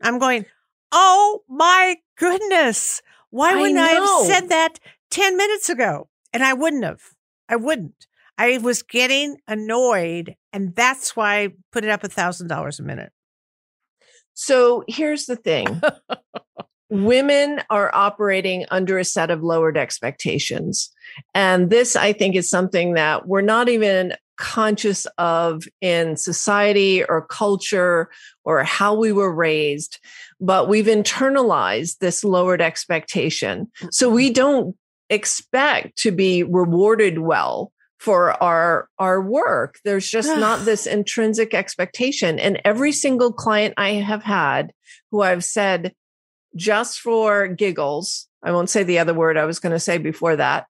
I'm 0.00 0.18
going, 0.18 0.46
oh 0.92 1.42
my 1.46 1.96
goodness. 2.16 3.02
Why 3.30 3.54
wouldn't 3.54 3.78
I, 3.78 3.90
I 3.90 3.94
have 3.94 4.26
said 4.26 4.48
that 4.48 4.78
10 5.10 5.36
minutes 5.36 5.68
ago? 5.68 6.08
And 6.32 6.42
I 6.42 6.52
wouldn't 6.52 6.84
have. 6.84 7.00
I 7.48 7.56
wouldn't. 7.56 8.06
I 8.36 8.58
was 8.58 8.82
getting 8.82 9.38
annoyed. 9.48 10.34
And 10.52 10.74
that's 10.74 11.16
why 11.16 11.40
I 11.40 11.48
put 11.72 11.84
it 11.84 11.90
up 11.90 12.04
a 12.04 12.08
$1,000 12.08 12.78
a 12.78 12.82
minute. 12.82 13.12
So 14.34 14.84
here's 14.86 15.26
the 15.26 15.36
thing 15.36 15.80
women 16.90 17.60
are 17.70 17.90
operating 17.94 18.64
under 18.70 18.98
a 18.98 19.04
set 19.04 19.30
of 19.30 19.42
lowered 19.42 19.76
expectations. 19.76 20.90
And 21.34 21.70
this, 21.70 21.96
I 21.96 22.12
think, 22.12 22.36
is 22.36 22.48
something 22.48 22.94
that 22.94 23.26
we're 23.26 23.40
not 23.40 23.68
even 23.68 24.14
conscious 24.36 25.04
of 25.18 25.64
in 25.80 26.16
society 26.16 27.04
or 27.04 27.26
culture 27.26 28.08
or 28.44 28.62
how 28.62 28.94
we 28.94 29.10
were 29.10 29.34
raised, 29.34 29.98
but 30.40 30.68
we've 30.68 30.86
internalized 30.86 31.98
this 31.98 32.24
lowered 32.24 32.60
expectation. 32.60 33.70
Mm-hmm. 33.78 33.88
So 33.90 34.10
we 34.10 34.30
don't 34.30 34.76
expect 35.10 35.96
to 35.98 36.10
be 36.10 36.42
rewarded 36.42 37.18
well 37.18 37.72
for 37.98 38.40
our 38.40 38.88
our 38.98 39.20
work 39.20 39.80
there's 39.84 40.08
just 40.08 40.28
not 40.28 40.60
this 40.64 40.86
intrinsic 40.86 41.52
expectation 41.54 42.38
and 42.38 42.60
every 42.64 42.92
single 42.92 43.32
client 43.32 43.74
i 43.76 43.94
have 43.94 44.22
had 44.22 44.70
who 45.10 45.22
i've 45.22 45.42
said 45.42 45.94
just 46.54 47.00
for 47.00 47.48
giggles 47.48 48.28
i 48.44 48.52
won't 48.52 48.70
say 48.70 48.82
the 48.84 48.98
other 48.98 49.14
word 49.14 49.38
i 49.38 49.46
was 49.46 49.58
going 49.58 49.72
to 49.72 49.80
say 49.80 49.96
before 49.98 50.36
that 50.36 50.66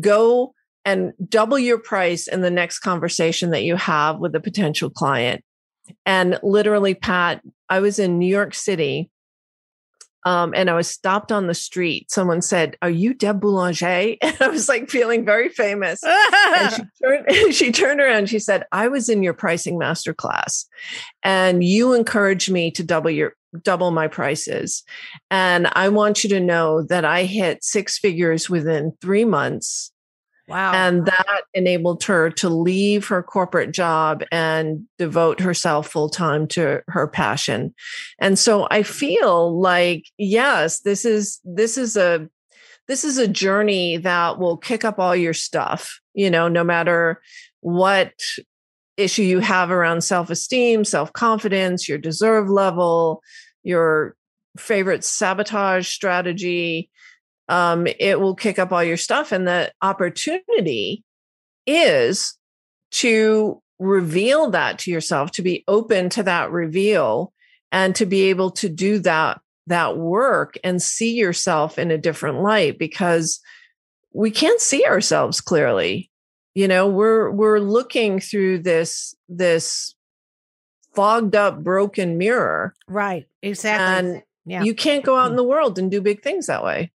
go 0.00 0.52
and 0.86 1.12
double 1.28 1.58
your 1.58 1.78
price 1.78 2.28
in 2.28 2.42
the 2.42 2.50
next 2.50 2.78
conversation 2.78 3.50
that 3.50 3.64
you 3.64 3.74
have 3.74 4.20
with 4.20 4.34
a 4.36 4.40
potential 4.40 4.88
client. 4.88 5.42
And 6.06 6.38
literally, 6.44 6.94
Pat, 6.94 7.42
I 7.68 7.80
was 7.80 7.98
in 7.98 8.18
New 8.18 8.28
York 8.28 8.54
City 8.54 9.10
um, 10.26 10.54
and 10.56 10.68
I 10.68 10.74
was 10.74 10.88
stopped 10.88 11.30
on 11.30 11.46
the 11.46 11.54
street. 11.54 12.10
Someone 12.10 12.42
said, 12.42 12.76
Are 12.82 12.90
you 12.90 13.14
Deb 13.14 13.40
Boulanger? 13.40 14.16
And 14.22 14.36
I 14.40 14.48
was 14.48 14.68
like 14.68 14.90
feeling 14.90 15.24
very 15.24 15.48
famous. 15.48 16.00
and 16.04 16.72
she 16.72 16.82
turned, 17.02 17.54
she 17.54 17.72
turned 17.72 18.00
around. 18.00 18.28
She 18.28 18.40
said, 18.40 18.64
I 18.72 18.88
was 18.88 19.08
in 19.08 19.22
your 19.22 19.34
pricing 19.34 19.78
masterclass 19.78 20.64
and 21.22 21.62
you 21.62 21.94
encouraged 21.94 22.50
me 22.50 22.72
to 22.72 22.82
double 22.82 23.10
your 23.10 23.34
double 23.62 23.92
my 23.92 24.08
prices. 24.08 24.82
And 25.30 25.68
I 25.72 25.88
want 25.88 26.24
you 26.24 26.30
to 26.30 26.40
know 26.40 26.82
that 26.82 27.04
I 27.04 27.22
hit 27.24 27.62
six 27.62 27.96
figures 27.96 28.50
within 28.50 28.92
three 29.00 29.24
months 29.24 29.92
Wow. 30.48 30.72
And 30.74 31.06
that 31.06 31.42
enabled 31.54 32.04
her 32.04 32.30
to 32.30 32.48
leave 32.48 33.08
her 33.08 33.22
corporate 33.22 33.72
job 33.72 34.22
and 34.30 34.86
devote 34.96 35.40
herself 35.40 35.88
full 35.88 36.08
time 36.08 36.46
to 36.48 36.82
her 36.88 37.08
passion. 37.08 37.74
And 38.20 38.38
so 38.38 38.68
I 38.70 38.84
feel 38.84 39.60
like, 39.60 40.04
yes, 40.18 40.80
this 40.80 41.04
is, 41.04 41.40
this 41.44 41.76
is 41.76 41.96
a, 41.96 42.28
this 42.86 43.02
is 43.02 43.18
a 43.18 43.26
journey 43.26 43.96
that 43.96 44.38
will 44.38 44.56
kick 44.56 44.84
up 44.84 45.00
all 45.00 45.16
your 45.16 45.34
stuff, 45.34 46.00
you 46.14 46.30
know, 46.30 46.46
no 46.46 46.62
matter 46.62 47.20
what 47.60 48.12
issue 48.96 49.22
you 49.22 49.40
have 49.40 49.72
around 49.72 50.02
self 50.02 50.30
esteem, 50.30 50.84
self 50.84 51.12
confidence, 51.12 51.88
your 51.88 51.98
deserve 51.98 52.48
level, 52.48 53.22
your 53.64 54.14
favorite 54.56 55.02
sabotage 55.02 55.88
strategy 55.88 56.88
um, 57.48 57.86
it 57.98 58.20
will 58.20 58.34
kick 58.34 58.58
up 58.58 58.72
all 58.72 58.82
your 58.82 58.96
stuff. 58.96 59.32
And 59.32 59.46
the 59.46 59.72
opportunity 59.82 61.04
is 61.66 62.36
to 62.92 63.62
reveal 63.78 64.50
that 64.50 64.78
to 64.80 64.90
yourself, 64.90 65.30
to 65.32 65.42
be 65.42 65.64
open 65.68 66.08
to 66.10 66.22
that 66.22 66.50
reveal 66.50 67.32
and 67.72 67.94
to 67.96 68.06
be 68.06 68.22
able 68.22 68.50
to 68.52 68.68
do 68.68 68.98
that 69.00 69.40
that 69.66 69.96
work 69.96 70.56
and 70.62 70.80
see 70.80 71.14
yourself 71.14 71.78
in 71.78 71.90
a 71.90 71.98
different 71.98 72.40
light 72.40 72.78
because 72.78 73.40
we 74.12 74.30
can't 74.30 74.60
see 74.60 74.84
ourselves 74.86 75.40
clearly 75.40 76.10
you 76.54 76.68
know 76.68 76.88
we're 76.88 77.30
we're 77.30 77.58
looking 77.58 78.20
through 78.20 78.58
this 78.58 79.14
this 79.28 79.94
fogged 80.94 81.36
up 81.36 81.62
broken 81.62 82.16
mirror 82.16 82.74
right 82.88 83.26
exactly 83.42 84.10
and 84.10 84.22
yeah. 84.46 84.62
you 84.62 84.74
can't 84.74 85.04
go 85.04 85.16
out 85.16 85.26
in 85.26 85.32
mm. 85.32 85.36
the 85.36 85.44
world 85.44 85.78
and 85.78 85.90
do 85.90 86.00
big 86.00 86.22
things 86.22 86.46
that 86.46 86.64
way 86.64 86.90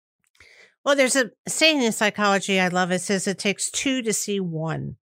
well, 0.88 0.96
there's 0.96 1.16
a 1.16 1.30
saying 1.46 1.82
in 1.82 1.92
psychology 1.92 2.58
I 2.58 2.68
love. 2.68 2.90
It 2.90 3.02
says 3.02 3.26
it 3.26 3.38
takes 3.38 3.70
two 3.70 4.00
to 4.00 4.10
see 4.14 4.40
one. 4.40 4.96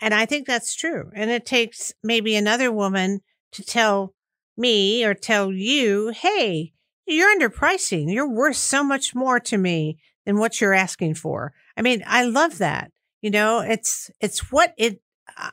And 0.00 0.12
I 0.12 0.26
think 0.26 0.44
that's 0.44 0.74
true. 0.74 1.12
And 1.14 1.30
it 1.30 1.46
takes 1.46 1.92
maybe 2.02 2.34
another 2.34 2.72
woman 2.72 3.20
to 3.52 3.62
tell 3.62 4.12
me 4.56 5.04
or 5.04 5.14
tell 5.14 5.52
you, 5.52 6.08
hey, 6.08 6.72
you're 7.06 7.32
underpricing. 7.32 8.12
You're 8.12 8.28
worth 8.28 8.56
so 8.56 8.82
much 8.82 9.14
more 9.14 9.38
to 9.38 9.56
me 9.56 10.00
than 10.26 10.38
what 10.38 10.60
you're 10.60 10.74
asking 10.74 11.14
for. 11.14 11.52
I 11.76 11.82
mean, 11.82 12.02
I 12.08 12.24
love 12.24 12.58
that. 12.58 12.90
You 13.22 13.30
know, 13.30 13.60
it's 13.60 14.10
it's 14.20 14.50
what 14.50 14.74
it 14.76 15.00
uh, 15.38 15.50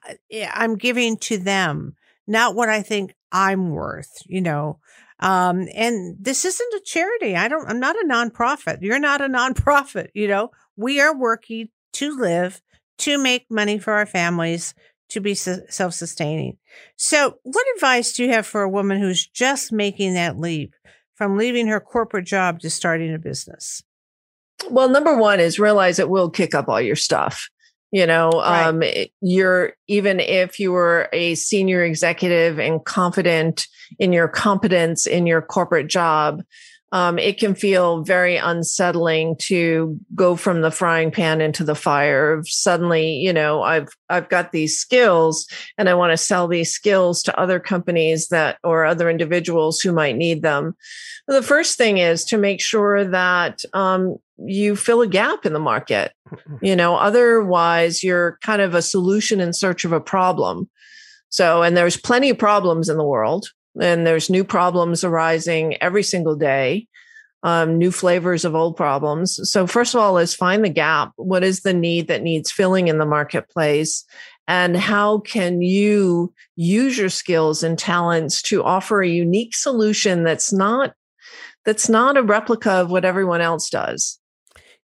I'm 0.56 0.76
giving 0.76 1.18
to 1.18 1.38
them, 1.38 1.98
not 2.26 2.56
what 2.56 2.70
I 2.70 2.82
think 2.82 3.14
I'm 3.32 3.70
worth, 3.70 4.24
you 4.26 4.42
know. 4.42 4.80
Um, 5.22 5.68
and 5.76 6.18
this 6.20 6.46
isn't 6.46 6.74
a 6.74 6.82
charity. 6.84 7.36
I 7.36 7.48
don't, 7.48 7.68
I'm 7.68 7.80
not 7.80 7.96
a 7.96 8.08
nonprofit. 8.08 8.80
You're 8.82 9.00
not 9.00 9.22
a 9.22 9.28
nonprofit. 9.30 10.08
You 10.14 10.28
know, 10.28 10.52
we 10.76 11.00
are 11.00 11.16
working 11.16 11.70
to 11.94 12.18
live, 12.18 12.62
to 13.00 13.18
make 13.18 13.46
money 13.50 13.78
for 13.78 13.94
our 13.94 14.06
families, 14.06 14.74
to 15.10 15.20
be 15.20 15.36
self 15.36 15.94
sustaining. 15.94 16.58
So, 16.96 17.36
what 17.44 17.66
advice 17.76 18.14
do 18.14 18.24
you 18.24 18.32
have 18.32 18.48
for 18.48 18.62
a 18.62 18.70
woman 18.70 19.00
who's 19.00 19.28
just 19.28 19.72
making 19.72 20.14
that 20.14 20.40
leap 20.40 20.74
from 21.16 21.38
leaving 21.38 21.68
her 21.68 21.80
corporate 21.80 22.26
job 22.26 22.60
to 22.62 22.70
starting 22.70 23.14
a 23.14 23.20
business? 23.20 23.84
Well, 24.70 24.90
number 24.90 25.18
one 25.18 25.40
is 25.40 25.60
realize 25.60 26.00
it 26.00 26.10
will 26.10 26.30
kick 26.30 26.56
up 26.56 26.70
all 26.70 26.82
your 26.82 26.96
stuff. 26.96 27.50
You 27.92 28.08
know, 28.08 28.30
right. 28.32 28.68
um, 28.68 28.84
you're 29.22 29.74
even 29.88 30.20
if 30.22 30.60
you 30.60 30.72
were 30.72 31.10
a 31.12 31.36
senior 31.36 31.84
executive 31.84 32.58
and 32.58 32.84
confident 32.84 33.68
in 34.00 34.14
your 34.14 34.30
competence 34.30 35.06
in 35.06 35.28
your 35.28 35.42
corporate 35.42 35.88
job, 35.88 36.42
um, 36.94 37.18
it 37.18 37.40
can 37.40 37.56
feel 37.56 38.04
very 38.04 38.36
unsettling 38.36 39.38
to 39.38 39.98
go 40.14 40.36
from 40.36 40.62
the 40.62 40.72
frying 40.72 41.10
pan 41.10 41.40
into 41.40 41.64
the 41.64 41.76
fire. 41.76 42.42
Suddenly, 42.46 43.14
you 43.14 43.32
know, 43.32 43.62
I've 43.62 43.90
I've 44.10 44.28
got 44.28 44.52
these 44.52 44.78
skills, 44.78 45.48
and 45.78 45.88
I 45.88 45.94
want 45.94 46.12
to 46.12 46.18
sell 46.18 46.48
these 46.48 46.72
skills 46.72 47.24
to 47.24 47.40
other 47.40 47.60
companies 47.60 48.28
that 48.28 48.58
or 48.64 48.86
other 48.86 49.10
individuals 49.10 49.80
who 49.80 49.94
might 49.94 50.18
need 50.18 50.42
them. 50.42 50.76
The 51.28 51.44
first 51.44 51.78
thing 51.78 51.98
is 51.98 52.26
to 52.26 52.38
make 52.38 52.62
sure 52.62 53.06
that 53.06 53.64
um, 53.74 54.18
you 54.38 54.76
fill 54.76 55.02
a 55.02 55.08
gap 55.08 55.46
in 55.46 55.54
the 55.54 55.60
market. 55.60 56.12
You 56.62 56.76
know, 56.76 56.96
otherwise 56.96 58.04
you're 58.04 58.38
kind 58.42 58.62
of 58.62 58.74
a 58.74 58.82
solution 58.82 59.40
in 59.40 59.54
search 59.54 59.86
of 59.86 59.92
a 59.92 60.00
problem. 60.00 60.70
So, 61.30 61.64
and 61.64 61.76
there's 61.76 61.98
plenty 61.98 62.30
of 62.30 62.38
problems 62.38 62.90
in 62.90 62.98
the 62.98 63.06
world 63.06 63.48
and 63.80 64.06
there's 64.06 64.30
new 64.30 64.44
problems 64.44 65.04
arising 65.04 65.76
every 65.82 66.04
single 66.04 66.36
day 66.36 66.88
um, 67.44 67.78
new 67.78 67.92
flavors 67.92 68.46
of 68.46 68.56
old 68.56 68.78
problems. 68.78 69.40
So 69.50 69.66
first 69.66 69.96
of 69.96 70.02
all 70.02 70.18
is 70.18 70.34
find 70.34 70.64
the 70.64 70.70
gap. 70.70 71.12
What 71.16 71.44
is 71.44 71.62
the 71.62 71.74
need 71.74 72.08
that 72.08 72.22
needs 72.22 72.52
filling 72.52 72.88
in 72.88 72.98
the 72.98 73.06
marketplace? 73.06 74.06
And 74.48 74.76
how 74.76 75.20
can 75.20 75.62
you 75.62 76.34
use 76.56 76.98
your 76.98 77.10
skills 77.10 77.64
and 77.64 77.80
talents 77.80 78.42
to 78.44 78.64
offer 78.64 79.02
a 79.02 79.08
unique 79.08 79.56
solution 79.56 80.24
that's 80.24 80.52
not 80.52 80.94
that's 81.64 81.90
not 81.90 82.18
a 82.18 82.24
replica 82.24 82.72
of 82.72 82.90
what 82.90 83.06
everyone 83.06 83.42
else 83.42 83.70
does 83.70 84.20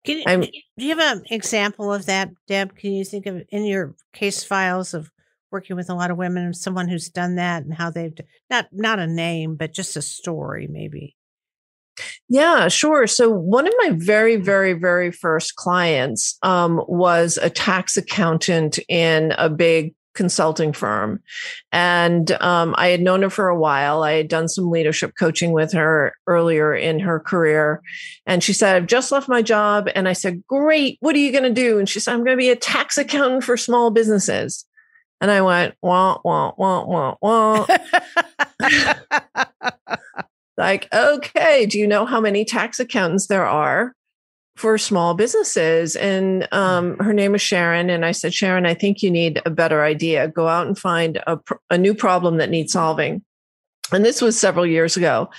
can 0.06 0.44
you, 0.44 0.50
do 0.78 0.86
you 0.86 0.96
have 0.98 1.18
an 1.18 1.24
example 1.30 1.94
of 1.94 2.06
that 2.06 2.30
deb 2.48 2.76
can 2.76 2.94
you 2.94 3.04
think 3.04 3.26
of 3.26 3.42
in 3.50 3.66
your 3.66 3.96
case 4.14 4.44
files 4.44 4.94
of 4.94 5.10
working 5.56 5.78
with 5.78 5.90
a 5.90 5.94
lot 5.94 6.12
of 6.12 6.18
women, 6.18 6.54
someone 6.54 6.90
who's 6.90 7.10
done 7.10 7.36
that 7.36 7.64
and 7.64 7.74
how 7.74 7.90
they've 7.90 8.14
not 8.50 8.68
not 8.74 9.00
a 9.00 9.08
name, 9.08 9.56
but 9.56 9.74
just 9.74 9.96
a 9.96 10.02
story, 10.02 10.68
maybe. 10.70 11.16
Yeah, 12.28 12.68
sure. 12.68 13.08
So 13.08 13.30
one 13.30 13.66
of 13.66 13.74
my 13.78 13.92
very, 13.94 14.36
very, 14.36 14.74
very 14.74 15.12
first 15.14 15.56
clients 15.56 16.38
um, 16.44 16.84
was 16.90 17.40
a 17.42 17.50
tax 17.50 17.96
accountant 17.96 18.80
in 18.90 19.32
a 19.38 19.50
big 19.50 19.96
consulting 20.16 20.74
firm. 20.74 21.22
And 21.72 22.32
um, 22.42 22.74
I 22.78 22.88
had 22.88 23.02
known 23.02 23.22
her 23.22 23.30
for 23.30 23.48
a 23.48 23.60
while. 23.60 24.04
I 24.04 24.14
had 24.14 24.28
done 24.28 24.48
some 24.48 24.72
leadership 24.72 25.14
coaching 25.20 25.52
with 25.52 25.72
her 25.74 26.14
earlier 26.26 26.74
in 26.74 27.00
her 27.00 27.20
career. 27.20 27.82
And 28.26 28.44
she 28.44 28.54
said, 28.54 28.76
I've 28.76 28.88
just 28.88 29.12
left 29.12 29.30
my 29.30 29.42
job. 29.42 29.90
And 29.94 30.08
I 30.08 30.14
said, 30.14 30.44
Great. 30.48 30.98
What 31.02 31.16
are 31.16 31.20
you 31.20 31.32
going 31.32 31.44
to 31.44 31.50
do? 31.50 31.78
And 31.78 31.88
she 31.88 32.00
said, 32.00 32.14
I'm 32.14 32.24
going 32.24 32.38
to 32.38 32.42
be 32.42 32.50
a 32.50 32.56
tax 32.56 32.98
accountant 32.98 33.44
for 33.44 33.58
small 33.58 33.92
businesses. 33.92 34.66
And 35.22 35.32
I 35.32 35.42
went, 35.42 35.76
wah, 35.82 36.20
wah, 36.24 36.52
wah, 36.58 36.86
wah, 36.86 37.16
wah. 37.22 37.66
like, 40.58 40.94
okay, 40.94 41.66
do 41.66 41.80
you 41.80 41.88
know 41.88 42.06
how 42.06 42.20
many 42.20 42.44
tax 42.44 42.80
accountants 42.80 43.28
there 43.28 43.46
are 43.46 43.96
for 44.56 44.78
small 44.78 45.14
businesses? 45.14 45.96
And 45.96 46.48
um, 46.52 46.98
her 46.98 47.14
name 47.14 47.36
is 47.36 47.42
Sharon. 47.42 47.90
And 47.90 48.06
I 48.06 48.12
said, 48.12 48.34
Sharon, 48.34 48.66
I 48.66 48.74
think 48.74 49.02
you 49.02 49.12
need 49.12 49.42
a 49.46 49.50
better 49.50 49.84
idea. 49.84 50.28
Go 50.28 50.48
out 50.48 50.68
and 50.68 50.78
find 50.78 51.22
a, 51.28 51.40
a 51.70 51.78
new 51.78 51.94
problem 51.94 52.38
that 52.38 52.50
needs 52.50 52.74
solving. 52.74 53.24
And 53.92 54.04
this 54.04 54.22
was 54.22 54.40
several 54.40 54.66
years 54.66 54.98
ago 54.98 55.30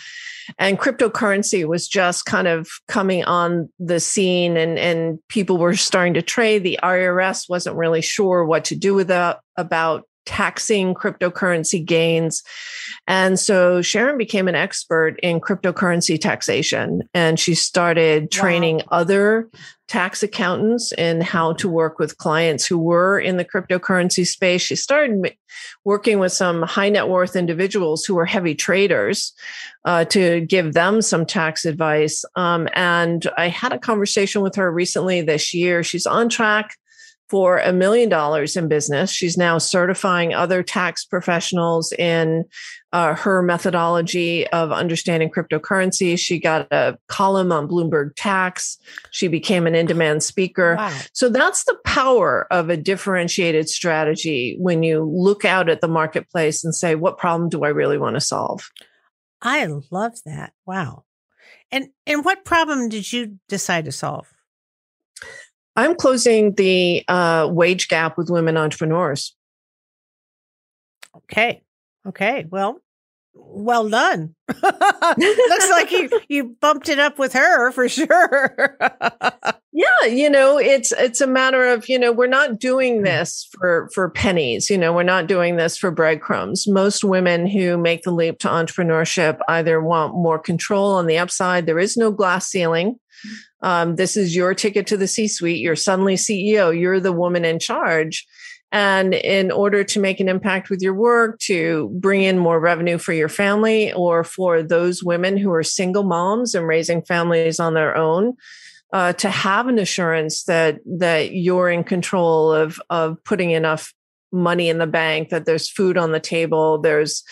and 0.59 0.79
cryptocurrency 0.79 1.67
was 1.67 1.89
just 1.89 2.25
kind 2.25 2.49
of 2.49 2.69
coming 2.89 3.25
on 3.25 3.69
the 3.79 4.01
scene 4.01 4.57
and, 4.57 4.79
and 4.79 5.19
people 5.29 5.59
were 5.59 5.75
starting 5.75 6.15
to 6.15 6.23
trade. 6.23 6.63
The 6.63 6.79
IRS 6.83 7.49
wasn't 7.49 7.77
really 7.77 8.03
sure 8.03 8.45
what 8.45 8.65
to 8.67 8.77
do 8.77 8.95
with 8.95 9.09
that 9.09 9.41
about 9.57 10.05
taxing 10.27 10.93
cryptocurrency 10.93 11.83
gains. 11.83 12.43
And 13.07 13.39
so 13.39 13.81
Sharon 13.81 14.19
became 14.19 14.49
an 14.49 14.55
expert 14.55 15.19
in 15.23 15.41
cryptocurrency 15.41 16.21
taxation 16.21 17.03
and 17.15 17.41
she 17.41 17.55
started 17.55 18.31
training 18.31 18.77
wow. 18.77 18.99
other 18.99 19.49
tax 19.89 20.25
accountants 20.25 20.93
in 20.93 21.21
how 21.21 21.53
to 21.53 21.69
work 21.69 22.01
with 22.01 22.19
clients 22.19 22.67
who 22.67 22.77
were 22.77 23.21
in 23.21 23.37
the 23.37 23.45
cryptocurrency 23.45 24.27
space. 24.27 24.61
She 24.61 24.75
started 24.75 25.37
working 25.85 26.19
with 26.19 26.33
some 26.33 26.63
high 26.63 26.89
net 26.89 27.09
worth 27.09 27.37
individuals 27.37 28.05
who 28.05 28.17
were 28.17 28.27
heavy 28.27 28.57
traders 28.57 29.33
uh, 29.85 30.05
to 30.07 30.41
give 30.41 30.73
them 30.73 31.01
some 31.03 31.25
tax 31.25 31.65
advice. 31.65 32.25
Um, 32.35 32.69
and 32.75 33.29
I 33.39 33.49
had 33.49 33.73
a 33.73 33.79
conversation 33.79 34.43
with 34.43 34.57
her 34.57 34.73
recently 34.73 35.23
this 35.23 35.55
year. 35.55 35.85
She's 35.85 36.07
on 36.07 36.29
track 36.29 36.77
for 37.29 37.59
a 37.59 37.73
million 37.73 38.09
dollars 38.09 38.57
in 38.57 38.69
business. 38.69 39.11
She's 39.11 39.37
now 39.37 39.59
certifying 39.59 40.33
other 40.33 40.63
tax 40.63 41.05
professionals 41.05 41.93
in 41.93 42.45
uh, 42.93 43.15
her 43.15 43.43
methodology 43.43 44.47
of 44.49 44.71
understanding 44.71 45.31
cryptocurrency. 45.31 46.19
She 46.19 46.39
got 46.39 46.69
a 46.73 46.97
column 47.09 47.51
on 47.51 47.69
Bloomberg 47.69 48.11
Tax. 48.17 48.79
She 49.11 49.29
became 49.29 49.67
an 49.67 49.75
in 49.75 49.87
demand 49.87 50.23
speaker. 50.23 50.77
Wow. 50.77 50.97
So 51.13 51.29
that's 51.29 51.65
the 51.65 51.77
power 51.85 52.47
of 52.53 52.71
a 52.71 52.77
differentiated 52.77 53.69
strategy 53.69 54.57
when 54.59 54.83
you 54.83 55.03
look 55.03 55.45
out 55.45 55.69
at 55.69 55.81
the 55.81 55.89
marketplace 55.89 56.65
and 56.65 56.75
say, 56.75 56.95
what 56.95 57.19
problem 57.19 57.49
do 57.49 57.65
I 57.65 57.69
really 57.69 57.99
want 57.99 58.15
to 58.15 58.21
solve? 58.21 58.71
I 59.43 59.67
love 59.91 60.15
that. 60.25 60.53
Wow. 60.65 61.05
And 61.73 61.89
and 62.07 62.25
what 62.25 62.45
problem 62.45 62.89
did 62.89 63.13
you 63.13 63.39
decide 63.49 63.87
to 63.87 63.93
solve? 63.93 64.33
I'm 65.77 65.95
closing 65.95 66.55
the 66.55 67.05
uh, 67.09 67.49
wage 67.51 67.89
gap 67.89 68.17
with 68.17 68.31
women 68.31 68.57
entrepreneurs. 68.57 69.35
Okay. 71.17 71.63
Okay. 72.07 72.47
Well, 72.49 72.81
well 73.35 73.89
done. 73.89 74.35
Looks 74.63 75.71
like 75.71 75.91
you 75.91 76.11
you 76.29 76.57
bumped 76.61 76.89
it 76.89 76.99
up 76.99 77.19
with 77.19 77.33
her 77.33 77.71
for 77.73 77.89
sure. 77.89 78.77
yeah, 79.73 80.07
you 80.09 80.31
know, 80.31 80.59
it's 80.59 80.93
it's 80.93 81.21
a 81.21 81.27
matter 81.27 81.67
of, 81.67 81.89
you 81.89 81.99
know, 81.99 82.13
we're 82.13 82.27
not 82.27 82.59
doing 82.59 83.01
mm. 83.01 83.05
this 83.05 83.49
for 83.53 83.91
for 83.95 84.09
pennies, 84.11 84.71
you 84.71 84.79
know, 84.79 84.93
we're 84.93 85.03
not 85.03 85.27
doing 85.27 85.57
this 85.57 85.77
for 85.77 85.91
breadcrumbs. 85.91 86.67
Most 86.67 87.05
women 87.05 87.47
who 87.47 87.77
make 87.77 88.03
the 88.03 88.13
leap 88.13 88.39
to 88.41 88.49
entrepreneurship 88.49 89.39
either 89.49 89.81
want 89.81 90.15
more 90.15 90.39
control 90.39 90.93
on 90.93 91.07
the 91.07 91.19
upside, 91.19 91.67
there 91.67 91.79
is 91.79 91.97
no 91.97 92.11
glass 92.11 92.47
ceiling. 92.47 92.99
Um, 93.67 93.97
this 93.97 94.17
is 94.17 94.37
your 94.37 94.55
ticket 94.55 94.87
to 94.87 94.97
the 94.97 95.09
C 95.09 95.27
suite. 95.27 95.61
You're 95.61 95.75
suddenly 95.75 96.15
CEO. 96.15 96.79
You're 96.79 97.01
the 97.01 97.11
woman 97.13 97.45
in 97.45 97.59
charge. 97.59 98.25
And 98.71 99.13
in 99.13 99.51
order 99.51 99.83
to 99.83 100.01
make 100.01 100.21
an 100.21 100.29
impact 100.29 100.71
with 100.71 100.81
your 100.83 100.95
work, 100.95 101.41
to 101.41 101.91
bring 102.01 102.23
in 102.23 102.39
more 102.39 102.61
revenue 102.61 102.97
for 102.97 103.13
your 103.13 103.29
family, 103.29 103.93
or 103.93 104.23
for 104.23 104.63
those 104.63 105.03
women 105.03 105.37
who 105.37 105.53
are 105.53 105.65
single 105.65 106.05
moms 106.05 106.55
and 106.55 106.67
raising 106.69 107.03
families 107.03 107.59
on 107.59 107.75
their 107.75 107.97
own, 107.97 108.35
uh, 108.93 109.15
to 109.15 109.31
have 109.31 109.67
an 109.67 109.81
assurance 109.81 110.45
that 110.45 110.79
that 110.85 111.33
you're 111.33 111.69
in 111.69 111.83
control 111.83 112.53
of 112.53 112.81
of 112.89 113.23
putting 113.25 113.51
enough 113.51 113.93
money 114.31 114.69
in 114.69 114.79
the 114.79 114.87
bank, 114.87 115.31
that 115.31 115.45
there's 115.45 115.69
food 115.69 115.99
on 115.99 116.13
the 116.13 116.21
table, 116.21 116.79
there's 116.79 117.25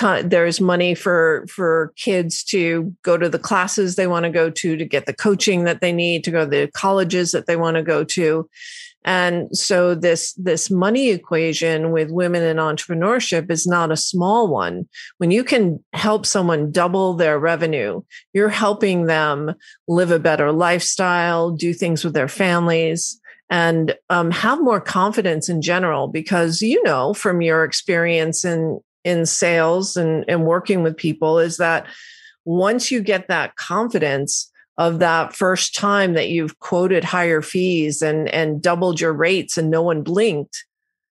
there's 0.00 0.60
money 0.60 0.94
for 0.94 1.46
for 1.48 1.92
kids 1.96 2.42
to 2.44 2.94
go 3.02 3.16
to 3.16 3.28
the 3.28 3.38
classes 3.38 3.96
they 3.96 4.06
want 4.06 4.24
to 4.24 4.30
go 4.30 4.50
to 4.50 4.76
to 4.76 4.84
get 4.84 5.06
the 5.06 5.14
coaching 5.14 5.64
that 5.64 5.80
they 5.80 5.92
need 5.92 6.24
to 6.24 6.30
go 6.30 6.40
to 6.44 6.50
the 6.50 6.70
colleges 6.74 7.32
that 7.32 7.46
they 7.46 7.56
want 7.56 7.76
to 7.76 7.82
go 7.82 8.04
to. 8.04 8.48
And 9.06 9.54
so 9.56 9.94
this 9.94 10.32
this 10.34 10.70
money 10.70 11.10
equation 11.10 11.90
with 11.90 12.10
women 12.10 12.42
in 12.42 12.56
entrepreneurship 12.56 13.50
is 13.50 13.66
not 13.66 13.92
a 13.92 13.96
small 13.96 14.48
one. 14.48 14.88
When 15.18 15.30
you 15.30 15.44
can 15.44 15.84
help 15.92 16.24
someone 16.26 16.72
double 16.72 17.14
their 17.14 17.38
revenue 17.38 18.02
you're 18.32 18.48
helping 18.48 19.06
them 19.06 19.54
live 19.88 20.10
a 20.10 20.18
better 20.18 20.52
lifestyle 20.52 21.50
do 21.50 21.72
things 21.72 22.04
with 22.04 22.14
their 22.14 22.28
families 22.28 23.20
and 23.50 23.94
um, 24.10 24.30
have 24.30 24.60
more 24.60 24.80
confidence 24.80 25.48
in 25.48 25.60
general 25.62 26.08
because 26.08 26.62
you 26.62 26.82
know 26.82 27.14
from 27.14 27.40
your 27.40 27.64
experience 27.64 28.44
in 28.44 28.80
in 29.04 29.26
sales 29.26 29.96
and, 29.96 30.24
and 30.28 30.46
working 30.46 30.82
with 30.82 30.96
people 30.96 31.38
is 31.38 31.58
that 31.58 31.86
once 32.44 32.90
you 32.90 33.02
get 33.02 33.28
that 33.28 33.56
confidence 33.56 34.50
of 34.76 34.98
that 34.98 35.34
first 35.34 35.74
time 35.74 36.14
that 36.14 36.28
you've 36.28 36.58
quoted 36.58 37.04
higher 37.04 37.40
fees 37.40 38.02
and 38.02 38.28
and 38.30 38.60
doubled 38.60 39.00
your 39.00 39.12
rates 39.12 39.56
and 39.56 39.70
no 39.70 39.82
one 39.82 40.02
blinked 40.02 40.64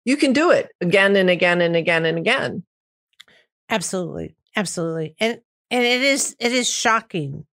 you 0.09 0.17
can 0.17 0.33
do 0.33 0.51
it 0.51 0.71
again 0.81 1.17
and 1.17 1.29
again 1.29 1.61
and 1.61 1.77
again 1.77 2.07
and 2.07 2.17
again. 2.17 2.63
Absolutely. 3.69 4.35
Absolutely. 4.57 5.15
And 5.21 5.39
and 5.71 5.85
it 5.85 6.01
is 6.01 6.35
it 6.41 6.51
is 6.51 6.67
shocking 6.67 7.45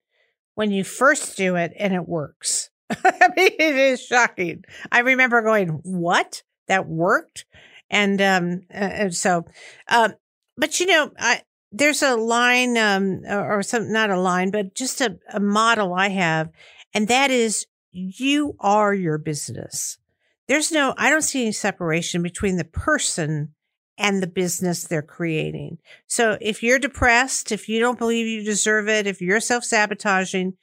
when 0.55 0.71
you 0.71 0.85
first 0.85 1.37
do 1.37 1.57
it 1.57 1.73
and 1.77 1.93
it 1.93 2.09
works. 2.09 2.71
I 2.91 3.29
mean 3.37 3.51
it 3.59 3.75
is 3.75 4.01
shocking. 4.01 4.63
I 4.93 5.01
remember 5.01 5.43
going 5.43 5.81
what? 5.83 6.45
That 6.69 6.87
worked? 6.87 7.45
And 7.91 8.23
um 8.23 8.63
and 8.71 9.13
so 9.13 9.47
um 9.89 10.15
but 10.57 10.81
you 10.81 10.87
know, 10.87 11.11
I 11.19 11.43
there's 11.75 12.03
a 12.03 12.15
line 12.15 12.79
um, 12.79 13.23
or, 13.29 13.59
or 13.59 13.63
some 13.63 13.93
not 13.93 14.11
a 14.11 14.19
line 14.19 14.51
but 14.51 14.75
just 14.75 15.01
a, 15.01 15.19
a 15.33 15.41
model 15.41 15.93
i 15.93 16.09
have 16.09 16.49
and 16.95 17.09
that 17.09 17.31
is 17.31 17.67
you 17.97 18.57
are 18.59 18.93
your 18.93 19.19
business. 19.19 19.99
There's 20.47 20.71
no 20.71 20.95
i 20.97 21.11
don't 21.11 21.23
see 21.23 21.43
any 21.43 21.53
separation 21.53 22.23
between 22.23 22.57
the 22.57 22.65
person 22.65 23.55
and 23.97 24.21
the 24.21 24.27
business 24.27 24.85
they're 24.85 25.03
creating. 25.03 25.79
So 26.07 26.37
if 26.41 26.63
you're 26.63 26.79
depressed 26.79 27.51
if 27.51 27.69
you 27.69 27.81
don't 27.81 27.99
believe 27.99 28.27
you 28.27 28.45
deserve 28.45 28.89
it 28.89 29.07
if 29.07 29.21
you're 29.21 29.41
self-sabotaging 29.41 30.55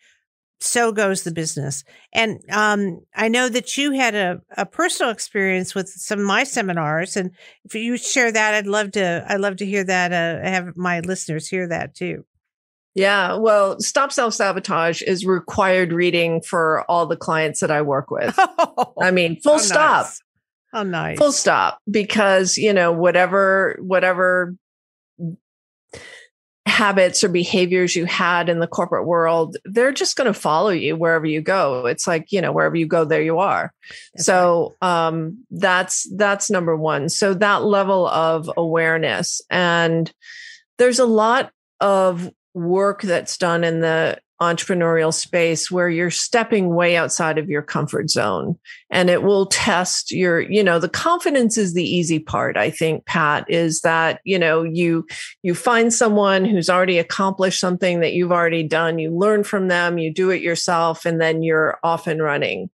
so 0.61 0.91
goes 0.91 1.23
the 1.23 1.31
business. 1.31 1.83
And 2.13 2.39
um, 2.51 3.01
I 3.15 3.27
know 3.27 3.49
that 3.49 3.77
you 3.77 3.91
had 3.91 4.15
a, 4.15 4.41
a 4.55 4.65
personal 4.65 5.11
experience 5.11 5.73
with 5.73 5.89
some 5.89 6.19
of 6.19 6.25
my 6.25 6.43
seminars, 6.43 7.17
and 7.17 7.31
if 7.65 7.75
you 7.75 7.97
share 7.97 8.31
that, 8.31 8.53
I'd 8.53 8.67
love 8.67 8.91
to. 8.91 9.25
I'd 9.27 9.39
love 9.39 9.57
to 9.57 9.65
hear 9.65 9.83
that. 9.83 10.11
Uh, 10.11 10.47
have 10.47 10.77
my 10.77 10.99
listeners 11.01 11.47
hear 11.47 11.67
that 11.67 11.95
too. 11.95 12.25
Yeah, 12.93 13.35
well, 13.35 13.79
Stop 13.79 14.11
Self 14.11 14.33
Sabotage 14.33 15.01
is 15.01 15.25
required 15.25 15.93
reading 15.93 16.41
for 16.41 16.83
all 16.89 17.05
the 17.05 17.15
clients 17.15 17.61
that 17.61 17.71
I 17.71 17.81
work 17.81 18.11
with. 18.11 18.35
Oh, 18.37 18.93
I 19.01 19.11
mean, 19.11 19.39
full 19.41 19.59
stop. 19.59 20.05
Nice. 20.05 20.21
Oh, 20.73 20.83
nice. 20.83 21.17
Full 21.17 21.31
stop. 21.31 21.79
Because 21.89 22.57
you 22.57 22.73
know, 22.73 22.91
whatever, 22.91 23.77
whatever 23.81 24.55
habits 26.65 27.23
or 27.23 27.29
behaviors 27.29 27.95
you 27.95 28.05
had 28.05 28.49
in 28.49 28.59
the 28.59 28.67
corporate 28.67 29.05
world, 29.05 29.57
they're 29.65 29.91
just 29.91 30.15
going 30.15 30.31
to 30.31 30.39
follow 30.39 30.69
you 30.69 30.95
wherever 30.95 31.25
you 31.25 31.41
go. 31.41 31.85
It's 31.85 32.07
like, 32.07 32.31
you 32.31 32.41
know, 32.41 32.51
wherever 32.51 32.75
you 32.75 32.85
go, 32.85 33.03
there 33.03 33.21
you 33.21 33.39
are. 33.39 33.73
That's 34.13 34.25
so 34.25 34.75
right. 34.81 35.07
um, 35.07 35.43
that's 35.49 36.07
that's 36.15 36.49
number 36.49 36.75
one. 36.75 37.09
So 37.09 37.33
that 37.33 37.63
level 37.63 38.07
of 38.07 38.49
awareness. 38.55 39.41
And 39.49 40.11
there's 40.77 40.99
a 40.99 41.05
lot 41.05 41.51
of 41.79 42.31
work 42.53 43.01
that's 43.01 43.37
done 43.37 43.63
in 43.63 43.81
the 43.81 44.19
entrepreneurial 44.41 45.13
space 45.13 45.69
where 45.69 45.89
you're 45.89 46.09
stepping 46.09 46.73
way 46.73 46.97
outside 46.97 47.37
of 47.37 47.49
your 47.49 47.61
comfort 47.61 48.09
zone. 48.09 48.57
And 48.89 49.09
it 49.09 49.23
will 49.23 49.45
test 49.45 50.11
your 50.11 50.41
you 50.41 50.63
know 50.63 50.79
the 50.79 50.89
confidence 50.89 51.57
is 51.57 51.73
the 51.73 51.83
easy 51.83 52.19
part 52.19 52.57
i 52.57 52.69
think 52.69 53.05
pat 53.05 53.45
is 53.49 53.81
that 53.81 54.19
you 54.25 54.37
know 54.37 54.63
you 54.63 55.05
you 55.43 55.55
find 55.55 55.93
someone 55.93 56.43
who's 56.43 56.69
already 56.69 56.97
accomplished 56.97 57.59
something 57.59 58.01
that 58.01 58.13
you've 58.13 58.31
already 58.31 58.63
done 58.63 58.99
you 58.99 59.11
learn 59.15 59.43
from 59.43 59.67
them 59.67 59.97
you 59.97 60.11
do 60.11 60.29
it 60.29 60.41
yourself 60.41 61.05
and 61.05 61.21
then 61.21 61.43
you're 61.43 61.79
off 61.83 62.07
and 62.07 62.21
running. 62.21 62.69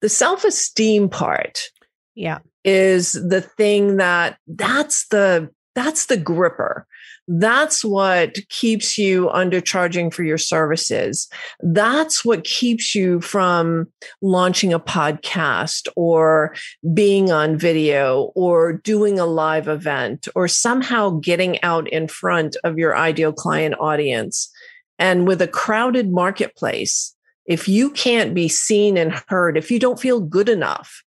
The 0.00 0.08
self-esteem 0.08 1.08
part 1.10 1.70
yeah. 2.14 2.38
is 2.64 3.12
the 3.12 3.40
thing 3.40 3.98
that 3.98 4.38
that's 4.48 5.06
the 5.08 5.50
that's 5.74 6.06
the 6.06 6.16
gripper 6.16 6.86
that's 7.28 7.84
what 7.84 8.36
keeps 8.48 8.98
you 8.98 9.28
undercharging 9.28 10.12
for 10.12 10.24
your 10.24 10.38
services. 10.38 11.28
That's 11.60 12.24
what 12.24 12.44
keeps 12.44 12.94
you 12.94 13.20
from 13.20 13.88
launching 14.20 14.72
a 14.72 14.80
podcast 14.80 15.88
or 15.96 16.54
being 16.92 17.30
on 17.30 17.56
video 17.56 18.32
or 18.34 18.74
doing 18.74 19.18
a 19.18 19.26
live 19.26 19.68
event 19.68 20.26
or 20.34 20.48
somehow 20.48 21.10
getting 21.20 21.62
out 21.62 21.88
in 21.88 22.08
front 22.08 22.56
of 22.64 22.78
your 22.78 22.96
ideal 22.96 23.32
client 23.32 23.76
audience. 23.78 24.50
And 24.98 25.26
with 25.26 25.40
a 25.40 25.48
crowded 25.48 26.10
marketplace, 26.10 27.14
if 27.46 27.68
you 27.68 27.90
can't 27.90 28.34
be 28.34 28.48
seen 28.48 28.96
and 28.96 29.12
heard, 29.28 29.56
if 29.56 29.70
you 29.70 29.78
don't 29.78 30.00
feel 30.00 30.20
good 30.20 30.48
enough, 30.48 31.02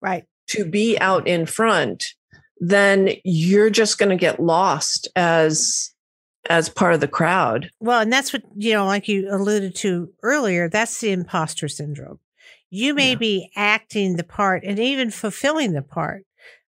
right, 0.00 0.24
to 0.48 0.64
be 0.64 0.98
out 0.98 1.26
in 1.26 1.46
front, 1.46 2.14
then 2.60 3.10
you're 3.24 3.70
just 3.70 3.98
going 3.98 4.10
to 4.10 4.16
get 4.16 4.40
lost 4.40 5.08
as 5.16 5.92
as 6.48 6.68
part 6.68 6.94
of 6.94 7.00
the 7.00 7.08
crowd. 7.08 7.70
Well, 7.80 8.00
and 8.00 8.12
that's 8.12 8.32
what, 8.32 8.42
you 8.56 8.72
know, 8.72 8.86
like 8.86 9.06
you 9.06 9.28
alluded 9.30 9.74
to 9.76 10.10
earlier, 10.22 10.68
that's 10.68 10.98
the 11.00 11.10
imposter 11.10 11.68
syndrome. 11.68 12.20
You 12.70 12.94
may 12.94 13.10
yeah. 13.10 13.16
be 13.16 13.50
acting 13.54 14.16
the 14.16 14.24
part 14.24 14.64
and 14.64 14.78
even 14.78 15.10
fulfilling 15.10 15.72
the 15.72 15.82
part, 15.82 16.24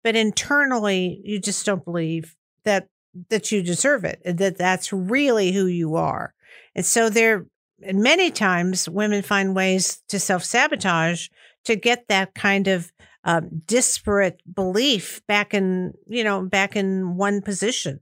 but 0.02 0.16
internally 0.16 1.20
you 1.24 1.40
just 1.40 1.66
don't 1.66 1.84
believe 1.84 2.36
that 2.64 2.88
that 3.30 3.50
you 3.50 3.62
deserve 3.62 4.04
it 4.04 4.20
and 4.26 4.36
that 4.38 4.58
that's 4.58 4.92
really 4.92 5.52
who 5.52 5.66
you 5.66 5.96
are. 5.96 6.34
And 6.74 6.84
so 6.84 7.08
there 7.08 7.46
and 7.82 8.02
many 8.02 8.30
times 8.30 8.88
women 8.88 9.22
find 9.22 9.54
ways 9.54 10.02
to 10.08 10.18
self-sabotage 10.18 11.28
to 11.64 11.76
get 11.76 12.08
that 12.08 12.34
kind 12.34 12.68
of 12.68 12.92
um, 13.26 13.62
disparate 13.66 14.40
belief 14.52 15.20
back 15.26 15.52
in, 15.52 15.92
you 16.06 16.22
know, 16.22 16.42
back 16.42 16.76
in 16.76 17.16
one 17.16 17.42
position. 17.42 18.00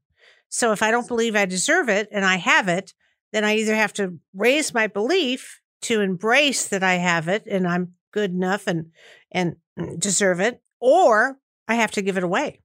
So 0.50 0.70
if 0.70 0.82
I 0.82 0.90
don't 0.90 1.08
believe 1.08 1.34
I 1.34 1.46
deserve 1.46 1.88
it 1.88 2.08
and 2.12 2.24
I 2.24 2.36
have 2.36 2.68
it, 2.68 2.92
then 3.32 3.42
I 3.42 3.56
either 3.56 3.74
have 3.74 3.94
to 3.94 4.18
raise 4.34 4.74
my 4.74 4.86
belief 4.86 5.60
to 5.82 6.02
embrace 6.02 6.68
that 6.68 6.84
I 6.84 6.94
have 6.94 7.26
it 7.26 7.44
and 7.46 7.66
I'm 7.66 7.94
good 8.12 8.30
enough 8.30 8.66
and 8.66 8.92
and 9.32 9.56
deserve 9.98 10.40
it, 10.40 10.62
or 10.78 11.38
I 11.66 11.74
have 11.76 11.90
to 11.92 12.02
give 12.02 12.18
it 12.18 12.22
away, 12.22 12.60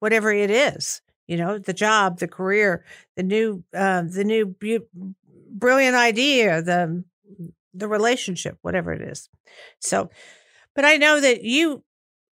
whatever 0.00 0.32
it 0.32 0.50
is. 0.50 1.00
You 1.28 1.36
know, 1.36 1.58
the 1.58 1.72
job, 1.72 2.18
the 2.18 2.26
career, 2.26 2.84
the 3.16 3.22
new, 3.22 3.62
uh, 3.72 4.02
the 4.02 4.24
new 4.24 4.56
brilliant 5.48 5.96
idea, 5.96 6.60
the 6.60 7.04
the 7.72 7.86
relationship, 7.86 8.58
whatever 8.62 8.92
it 8.92 9.00
is. 9.00 9.28
So, 9.78 10.10
but 10.74 10.84
I 10.84 10.96
know 10.96 11.20
that 11.20 11.44
you 11.44 11.84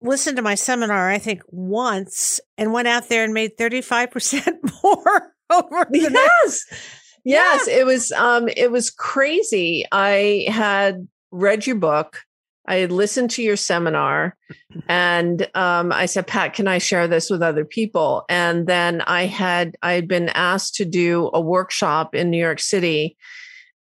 listened 0.01 0.37
to 0.37 0.43
my 0.43 0.55
seminar, 0.55 1.09
I 1.09 1.17
think 1.17 1.41
once 1.47 2.39
and 2.57 2.73
went 2.73 2.87
out 2.87 3.09
there 3.09 3.23
and 3.23 3.33
made 3.33 3.57
35% 3.57 4.57
more 4.83 5.33
over 5.49 5.87
the 5.89 5.99
Yes. 5.99 6.11
Next. 6.11 6.83
Yes, 7.23 7.67
yeah. 7.67 7.79
it 7.79 7.85
was 7.85 8.11
um 8.13 8.47
it 8.49 8.71
was 8.71 8.89
crazy. 8.89 9.85
I 9.91 10.45
had 10.47 11.07
read 11.31 11.67
your 11.67 11.75
book. 11.75 12.21
I 12.67 12.75
had 12.75 12.91
listened 12.91 13.31
to 13.31 13.43
your 13.43 13.57
seminar 13.57 14.37
and 14.87 15.47
um, 15.55 15.91
I 15.91 16.05
said, 16.05 16.27
Pat, 16.27 16.53
can 16.53 16.67
I 16.67 16.77
share 16.77 17.07
this 17.07 17.29
with 17.29 17.41
other 17.41 17.65
people? 17.65 18.23
And 18.29 18.67
then 18.67 19.01
I 19.01 19.25
had 19.25 19.75
I 19.81 19.93
had 19.93 20.07
been 20.07 20.29
asked 20.29 20.75
to 20.75 20.85
do 20.85 21.29
a 21.33 21.41
workshop 21.41 22.15
in 22.15 22.29
New 22.29 22.39
York 22.39 22.59
City 22.59 23.17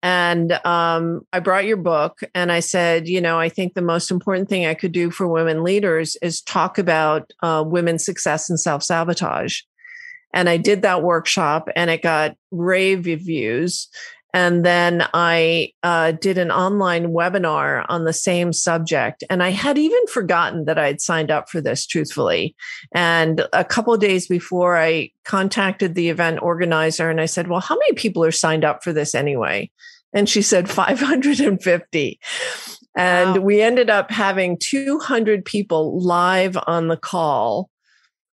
and 0.02 0.52
um, 0.64 1.26
I 1.32 1.40
brought 1.40 1.66
your 1.66 1.76
book 1.76 2.20
and 2.34 2.50
I 2.50 2.60
said, 2.60 3.06
you 3.06 3.20
know, 3.20 3.38
I 3.38 3.48
think 3.48 3.74
the 3.74 3.82
most 3.82 4.10
important 4.10 4.48
thing 4.48 4.64
I 4.64 4.74
could 4.74 4.92
do 4.92 5.10
for 5.10 5.28
women 5.28 5.62
leaders 5.62 6.16
is 6.22 6.40
talk 6.40 6.78
about 6.78 7.32
uh, 7.42 7.62
women's 7.66 8.04
success 8.04 8.48
and 8.48 8.58
self 8.58 8.82
sabotage. 8.82 9.60
And 10.32 10.48
I 10.48 10.56
did 10.56 10.82
that 10.82 11.02
workshop 11.02 11.68
and 11.76 11.90
it 11.90 12.02
got 12.02 12.36
rave 12.50 13.04
reviews. 13.04 13.88
And 14.32 14.64
then 14.64 15.06
I 15.12 15.72
uh, 15.82 16.12
did 16.12 16.38
an 16.38 16.50
online 16.50 17.08
webinar 17.08 17.84
on 17.88 18.04
the 18.04 18.12
same 18.12 18.52
subject. 18.52 19.24
And 19.28 19.42
I 19.42 19.50
had 19.50 19.78
even 19.78 20.06
forgotten 20.06 20.64
that 20.66 20.78
I 20.78 20.86
had 20.86 21.00
signed 21.00 21.30
up 21.30 21.48
for 21.48 21.60
this, 21.60 21.86
truthfully. 21.86 22.54
And 22.94 23.46
a 23.52 23.64
couple 23.64 23.92
of 23.92 24.00
days 24.00 24.28
before, 24.28 24.76
I 24.76 25.10
contacted 25.24 25.94
the 25.94 26.08
event 26.08 26.40
organizer 26.42 27.10
and 27.10 27.20
I 27.20 27.26
said, 27.26 27.48
Well, 27.48 27.60
how 27.60 27.76
many 27.76 27.92
people 27.94 28.24
are 28.24 28.32
signed 28.32 28.64
up 28.64 28.84
for 28.84 28.92
this 28.92 29.14
anyway? 29.14 29.70
And 30.12 30.28
she 30.28 30.42
said 30.42 30.68
550. 30.70 32.20
And 32.96 33.36
wow. 33.36 33.40
we 33.40 33.62
ended 33.62 33.90
up 33.90 34.10
having 34.10 34.58
200 34.58 35.44
people 35.44 36.00
live 36.00 36.58
on 36.66 36.88
the 36.88 36.96
call. 36.96 37.70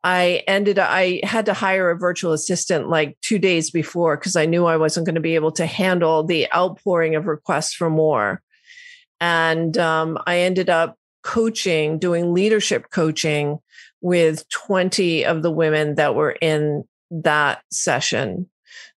I 0.04 0.44
ended 0.48 0.80
I 0.80 1.22
had 1.24 1.46
to 1.46 1.54
hire 1.54 1.92
a 1.92 1.98
virtual 1.98 2.34
assistant 2.34 2.90
like 2.90 3.18
2 3.22 3.38
days 3.38 3.70
before 3.70 4.18
because 4.18 4.36
I 4.36 4.46
knew 4.46 4.66
I 4.66 4.78
wasn't 4.78 5.06
going 5.06 5.16
to 5.16 5.22
be 5.22 5.36
able 5.36 5.52
to 5.54 5.66
handle 5.66 6.24
the 6.24 6.48
outpouring 6.56 7.16
of 7.16 7.28
requests 7.28 7.74
for 7.74 7.90
more. 7.90 8.42
And 9.20 9.78
um, 9.78 10.18
I 10.26 10.40
ended 10.40 10.70
up 10.70 10.98
coaching, 11.24 12.00
doing 12.00 12.34
leadership 12.34 12.90
coaching 12.90 13.60
with 14.02 14.48
20 14.50 15.26
of 15.26 15.44
the 15.44 15.52
women 15.52 15.96
that 15.96 16.16
were 16.16 16.36
in 16.42 16.84
that 17.12 17.62
session. 17.72 18.50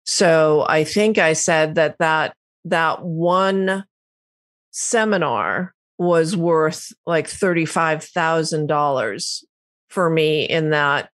So 0.04 0.64
I 0.68 0.84
think 0.84 1.18
I 1.18 1.32
said 1.32 1.74
that 1.76 1.96
that 1.98 2.34
that 2.64 3.04
one 3.04 3.84
seminar 4.70 5.74
was 5.98 6.36
worth 6.36 6.92
like 7.06 7.26
$35,000 7.26 9.44
for 9.92 10.08
me 10.08 10.44
in 10.44 10.70
that 10.70 11.10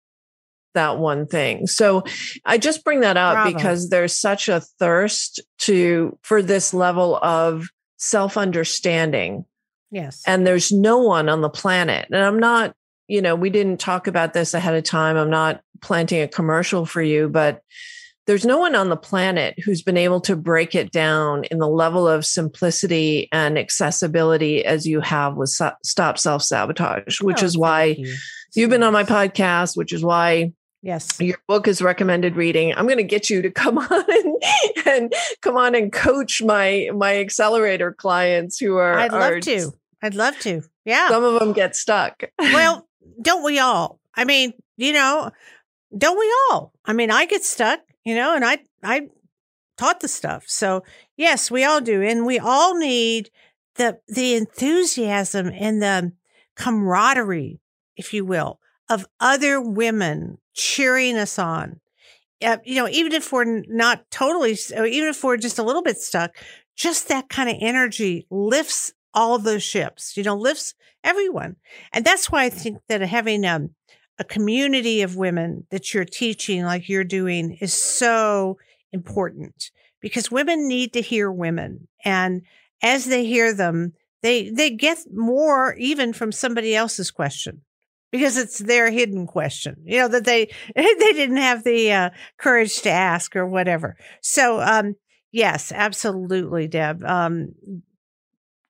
that 0.76 1.00
one 1.00 1.26
thing. 1.26 1.68
So 1.68 2.04
I 2.46 2.58
just 2.58 2.84
bring 2.84 3.00
that 3.00 3.18
up 3.18 3.36
Bravo. 3.36 3.54
because 3.54 3.90
there's 3.90 4.14
such 4.14 4.50
a 4.50 4.60
thirst 4.60 5.40
to 5.60 6.18
for 6.22 6.42
this 6.42 6.74
level 6.74 7.18
of 7.18 7.70
self-understanding. 7.98 9.46
Yes. 9.90 10.22
And 10.28 10.46
there's 10.46 10.72
no 10.72 10.98
one 11.00 11.30
on 11.30 11.42
the 11.42 11.50
planet. 11.50 12.08
And 12.12 12.22
I'm 12.22 12.40
not, 12.40 12.76
you 13.08 13.22
know, 13.22 13.36
we 13.36 13.50
didn't 13.50 13.80
talk 13.80 14.08
about 14.08 14.34
this 14.34 14.54
ahead 14.54 14.76
of 14.76 14.84
time. 14.84 15.16
I'm 15.16 15.30
not 15.30 15.62
planting 15.82 16.22
a 16.22 16.28
commercial 16.28 16.86
for 16.86 17.02
you, 17.02 17.30
but 17.30 17.62
there's 18.28 18.46
no 18.46 18.58
one 18.58 18.76
on 18.76 18.90
the 18.90 18.98
planet 18.98 19.56
who's 19.64 19.84
been 19.84 19.98
able 19.98 20.20
to 20.22 20.36
break 20.36 20.74
it 20.74 20.92
down 20.92 21.44
in 21.46 21.60
the 21.60 21.68
level 21.68 22.08
of 22.08 22.26
simplicity 22.26 23.30
and 23.32 23.58
accessibility 23.58 24.66
as 24.66 24.88
you 24.88 25.00
have 25.00 25.36
with 25.36 25.50
Stop 25.84 26.18
Self 26.18 26.42
Sabotage, 26.42 27.22
which 27.22 27.44
oh, 27.44 27.46
is 27.46 27.58
why 27.58 27.96
you. 27.98 28.16
You've 28.56 28.70
been 28.70 28.84
on 28.84 28.94
my 28.94 29.04
podcast, 29.04 29.78
which 29.78 29.94
is 29.94 30.04
why 30.04 30.54
Yes. 30.86 31.20
Your 31.20 31.40
book 31.48 31.68
is 31.68 31.82
recommended 31.82 32.36
reading. 32.36 32.72
I'm 32.76 32.86
going 32.86 33.00
to 33.00 33.04
get 33.04 33.28
you 33.28 33.42
to 33.42 33.50
come 33.50 33.78
on 33.92 34.06
and, 34.08 34.44
and 34.86 35.14
come 35.42 35.58
on 35.58 35.74
and 35.74 35.92
coach 35.92 36.44
my 36.44 36.92
my 36.94 37.18
accelerator 37.18 37.92
clients 37.92 38.60
who 38.60 38.76
are 38.76 38.94
I'd 38.94 39.12
love 39.12 39.32
are, 39.32 39.40
to. 39.40 39.72
I'd 40.04 40.14
love 40.14 40.38
to. 40.42 40.62
Yeah. 40.86 41.10
Some 41.10 41.24
of 41.24 41.40
them 41.40 41.54
get 41.54 41.76
stuck. 41.76 42.24
well, 42.38 42.88
don't 43.22 43.44
we 43.44 43.58
all? 43.58 44.00
I 44.14 44.26
mean, 44.26 44.54
you 44.78 44.94
know, 44.94 45.32
don't 45.98 46.20
we 46.20 46.32
all? 46.52 46.72
I 46.86 46.94
mean, 46.94 47.10
I 47.10 47.26
get 47.26 47.44
stuck, 47.44 47.80
you 48.04 48.14
know, 48.14 48.36
and 48.36 48.46
I 48.46 48.60
I 48.84 49.08
taught 49.78 50.02
the 50.02 50.08
stuff. 50.08 50.44
So, 50.46 50.84
yes, 51.18 51.50
we 51.50 51.64
all 51.64 51.82
do. 51.82 52.04
And 52.04 52.28
we 52.28 52.38
all 52.38 52.78
need 52.78 53.32
the 53.78 54.00
the 54.08 54.36
enthusiasm 54.36 55.52
and 55.52 55.82
the 55.82 56.12
camaraderie, 56.56 57.60
if 57.98 58.14
you 58.14 58.26
will, 58.26 58.60
of 58.90 59.06
other 59.20 59.60
women 59.62 60.38
cheering 60.54 61.18
us 61.18 61.40
on. 61.40 61.80
Uh, 62.44 62.58
you 62.66 62.76
know, 62.76 62.88
even 62.90 63.14
if 63.14 63.32
we're 63.32 63.62
not 63.68 64.10
totally, 64.12 64.58
even 64.72 65.10
if 65.10 65.24
we're 65.24 65.38
just 65.38 65.58
a 65.58 65.64
little 65.64 65.82
bit 65.82 65.98
stuck, 65.98 66.36
just 66.76 67.08
that 67.08 67.30
kind 67.30 67.50
of 67.50 67.56
energy 67.60 68.28
lifts 68.30 68.94
all 69.14 69.40
those 69.40 69.64
ships, 69.64 70.18
you 70.18 70.24
know, 70.24 70.36
lifts 70.36 70.74
everyone. 71.04 71.56
And 71.94 72.04
that's 72.04 72.30
why 72.30 72.44
I 72.44 72.50
think 72.50 72.80
that 72.90 73.02
having 73.02 73.46
um, 73.46 73.70
a 74.20 74.26
community 74.26 75.02
of 75.02 75.16
women 75.16 75.66
that 75.72 75.94
you're 75.94 76.06
teaching, 76.06 76.64
like 76.64 76.90
you're 76.90 77.06
doing, 77.06 77.58
is 77.62 77.74
so 77.74 78.58
important 78.92 79.72
because 80.02 80.30
women 80.30 80.68
need 80.68 80.94
to 80.94 81.02
hear 81.02 81.32
women. 81.32 81.88
And 82.04 82.42
as 82.84 83.06
they 83.06 83.26
hear 83.26 83.54
them, 83.54 83.94
they, 84.22 84.50
they 84.50 84.72
get 84.72 85.00
more 85.14 85.76
even 85.76 86.12
from 86.12 86.32
somebody 86.32 86.76
else's 86.76 87.12
question 87.12 87.62
because 88.12 88.38
it's 88.38 88.60
their 88.60 88.92
hidden 88.92 89.28
question, 89.28 89.76
you 89.84 90.00
know, 90.00 90.08
that 90.08 90.26
they, 90.26 90.46
they 90.76 90.94
didn't 91.14 91.38
have 91.38 91.64
the 91.64 91.92
uh, 91.92 92.10
courage 92.38 92.82
to 92.82 92.90
ask 92.90 93.36
or 93.36 93.46
whatever. 93.46 93.98
So, 94.22 94.62
um, 94.62 94.96
yes, 95.32 95.72
absolutely, 95.72 96.68
Deb. 96.68 97.04
Um, 97.04 97.54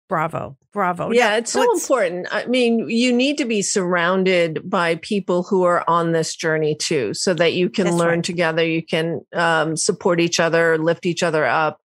bravo 0.07 0.55
bravo 0.71 1.11
yeah 1.11 1.29
now, 1.29 1.37
it's 1.37 1.51
so 1.51 1.73
important 1.73 2.27
i 2.31 2.45
mean 2.45 2.87
you 2.87 3.11
need 3.11 3.37
to 3.37 3.45
be 3.45 3.61
surrounded 3.61 4.69
by 4.69 4.95
people 4.95 5.41
who 5.41 5.63
are 5.63 5.83
on 5.87 6.11
this 6.11 6.35
journey 6.35 6.75
too 6.75 7.13
so 7.13 7.33
that 7.33 7.53
you 7.53 7.69
can 7.69 7.97
learn 7.97 8.17
right. 8.19 8.23
together 8.23 8.63
you 8.63 8.85
can 8.85 9.21
um, 9.33 9.75
support 9.75 10.19
each 10.19 10.39
other 10.39 10.77
lift 10.77 11.07
each 11.07 11.23
other 11.23 11.43
up 11.43 11.81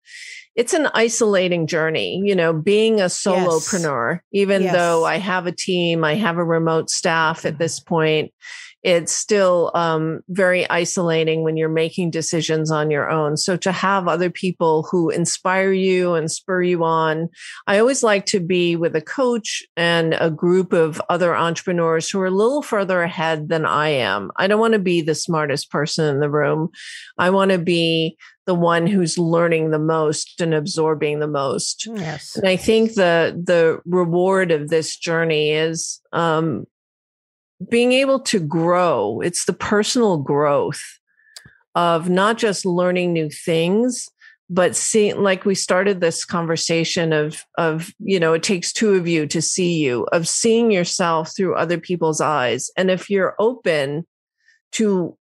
it's 0.60 0.74
an 0.74 0.88
isolating 0.92 1.66
journey, 1.66 2.20
you 2.22 2.36
know, 2.36 2.52
being 2.52 3.00
a 3.00 3.06
solopreneur, 3.06 4.16
yes. 4.16 4.42
even 4.42 4.62
yes. 4.64 4.74
though 4.74 5.06
I 5.06 5.16
have 5.16 5.46
a 5.46 5.52
team, 5.52 6.04
I 6.04 6.16
have 6.16 6.36
a 6.36 6.44
remote 6.44 6.90
staff 6.90 7.46
at 7.46 7.58
this 7.58 7.80
point, 7.80 8.30
it's 8.82 9.12
still 9.12 9.70
um, 9.74 10.20
very 10.28 10.68
isolating 10.68 11.42
when 11.42 11.56
you're 11.56 11.70
making 11.70 12.10
decisions 12.10 12.70
on 12.70 12.90
your 12.90 13.10
own. 13.10 13.38
So 13.38 13.56
to 13.56 13.72
have 13.72 14.06
other 14.06 14.28
people 14.28 14.86
who 14.90 15.08
inspire 15.08 15.72
you 15.72 16.14
and 16.14 16.30
spur 16.30 16.62
you 16.62 16.84
on, 16.84 17.30
I 17.66 17.78
always 17.78 18.02
like 18.02 18.26
to 18.26 18.40
be 18.40 18.76
with 18.76 18.94
a 18.94 19.02
coach 19.02 19.62
and 19.78 20.14
a 20.20 20.30
group 20.30 20.74
of 20.74 21.00
other 21.08 21.34
entrepreneurs 21.34 22.10
who 22.10 22.20
are 22.20 22.26
a 22.26 22.30
little 22.30 22.62
further 22.62 23.02
ahead 23.02 23.48
than 23.48 23.64
I 23.64 23.88
am. 23.88 24.30
I 24.36 24.46
don't 24.46 24.60
want 24.60 24.74
to 24.74 24.78
be 24.78 25.00
the 25.00 25.14
smartest 25.14 25.70
person 25.70 26.06
in 26.06 26.20
the 26.20 26.30
room. 26.30 26.68
I 27.18 27.30
want 27.30 27.50
to 27.50 27.58
be 27.58 28.18
the 28.50 28.54
one 28.54 28.88
who's 28.88 29.16
learning 29.16 29.70
the 29.70 29.78
most 29.78 30.40
and 30.40 30.52
absorbing 30.52 31.20
the 31.20 31.28
most. 31.28 31.86
Yes. 31.86 32.34
And 32.34 32.48
I 32.48 32.56
think 32.56 32.94
the 32.94 33.40
the 33.40 33.80
reward 33.86 34.50
of 34.50 34.70
this 34.70 34.96
journey 34.96 35.52
is 35.52 36.00
um, 36.12 36.66
being 37.68 37.92
able 37.92 38.18
to 38.22 38.40
grow. 38.40 39.20
It's 39.20 39.44
the 39.44 39.52
personal 39.52 40.18
growth 40.18 40.82
of 41.76 42.10
not 42.10 42.38
just 42.38 42.66
learning 42.66 43.12
new 43.12 43.30
things, 43.30 44.08
but 44.48 44.74
seeing 44.74 45.22
like 45.22 45.44
we 45.44 45.54
started 45.54 46.00
this 46.00 46.24
conversation 46.24 47.12
of 47.12 47.44
of 47.56 47.94
you 48.00 48.18
know 48.18 48.32
it 48.32 48.42
takes 48.42 48.72
two 48.72 48.94
of 48.94 49.06
you 49.06 49.28
to 49.28 49.40
see 49.40 49.78
you 49.78 50.08
of 50.10 50.26
seeing 50.26 50.72
yourself 50.72 51.36
through 51.36 51.54
other 51.54 51.78
people's 51.78 52.20
eyes 52.20 52.68
and 52.76 52.90
if 52.90 53.08
you're 53.08 53.36
open 53.38 54.04
to 54.72 55.16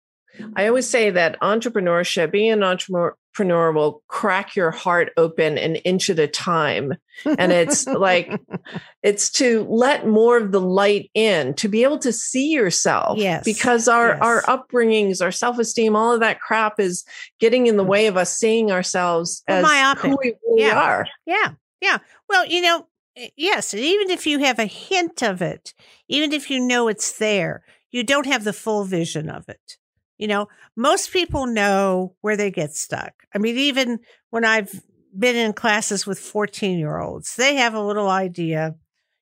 I 0.57 0.69
always 0.69 0.89
say 0.89 1.11
that 1.11 1.41
entrepreneurship, 1.41 2.31
being 2.31 2.53
an 2.53 2.63
entrepreneur 2.63 3.73
will 3.73 4.03
crack 4.09 4.57
your 4.57 4.71
heart 4.71 5.13
open 5.17 5.59
an 5.59 5.77
inch 5.77 6.11
at 6.11 6.19
a 6.19 6.27
time. 6.27 6.95
And 7.25 7.53
it's 7.53 7.87
like, 7.87 8.41
it's 9.03 9.31
to 9.33 9.67
let 9.69 10.07
more 10.07 10.37
of 10.37 10.53
the 10.53 10.61
light 10.61 11.11
in, 11.15 11.55
to 11.55 11.69
be 11.69 11.83
able 11.83 11.99
to 11.99 12.13
see 12.13 12.51
yourself. 12.51 13.19
Yes. 13.19 13.45
Because 13.45 13.89
our, 13.89 14.09
yes. 14.09 14.19
our 14.21 14.43
upbringings, 14.43 15.23
our 15.23 15.33
self 15.33 15.59
esteem, 15.59 15.97
all 15.97 16.15
of 16.15 16.21
that 16.21 16.41
crap 16.41 16.81
is 16.81 17.05
getting 17.41 17.67
in 17.67 17.77
the 17.77 17.85
way 17.85 18.07
of 18.07 18.17
us 18.17 18.35
seeing 18.35 18.71
ourselves 18.71 19.43
as 19.49 19.63
myopic. 19.63 20.03
who 20.03 20.19
we 20.23 20.35
really 20.47 20.63
yeah. 20.63 20.81
are. 20.81 21.07
Yeah. 21.27 21.53
Yeah. 21.81 21.99
Well, 22.29 22.47
you 22.47 22.61
know, 22.61 22.87
eh, 23.17 23.29
yes, 23.37 23.75
even 23.75 24.11
if 24.11 24.27
you 24.27 24.41
have 24.41 24.59
a 24.59 24.67
hint 24.67 25.23
of 25.23 25.43
it, 25.43 25.75
even 26.09 26.33
if 26.33 26.51
you 26.51 26.61
know 26.61 26.89
it's 26.89 27.19
there, 27.19 27.63
you 27.91 28.03
don't 28.05 28.27
have 28.27 28.45
the 28.45 28.53
full 28.53 28.85
vision 28.85 29.29
of 29.29 29.49
it. 29.49 29.77
You 30.19 30.27
know, 30.27 30.49
most 30.77 31.13
people 31.13 31.47
know 31.47 32.15
where 32.21 32.37
they 32.37 32.51
get 32.51 32.75
stuck. 32.75 33.13
I 33.35 33.39
mean, 33.39 33.57
even 33.57 34.01
when 34.31 34.45
I've 34.45 34.83
been 35.17 35.37
in 35.37 35.53
classes 35.53 36.07
with 36.07 36.19
14 36.19 36.79
year 36.79 36.99
olds, 36.99 37.37
they 37.37 37.57
have 37.57 37.75
a 37.75 37.85
little 37.85 38.09
idea, 38.09 38.75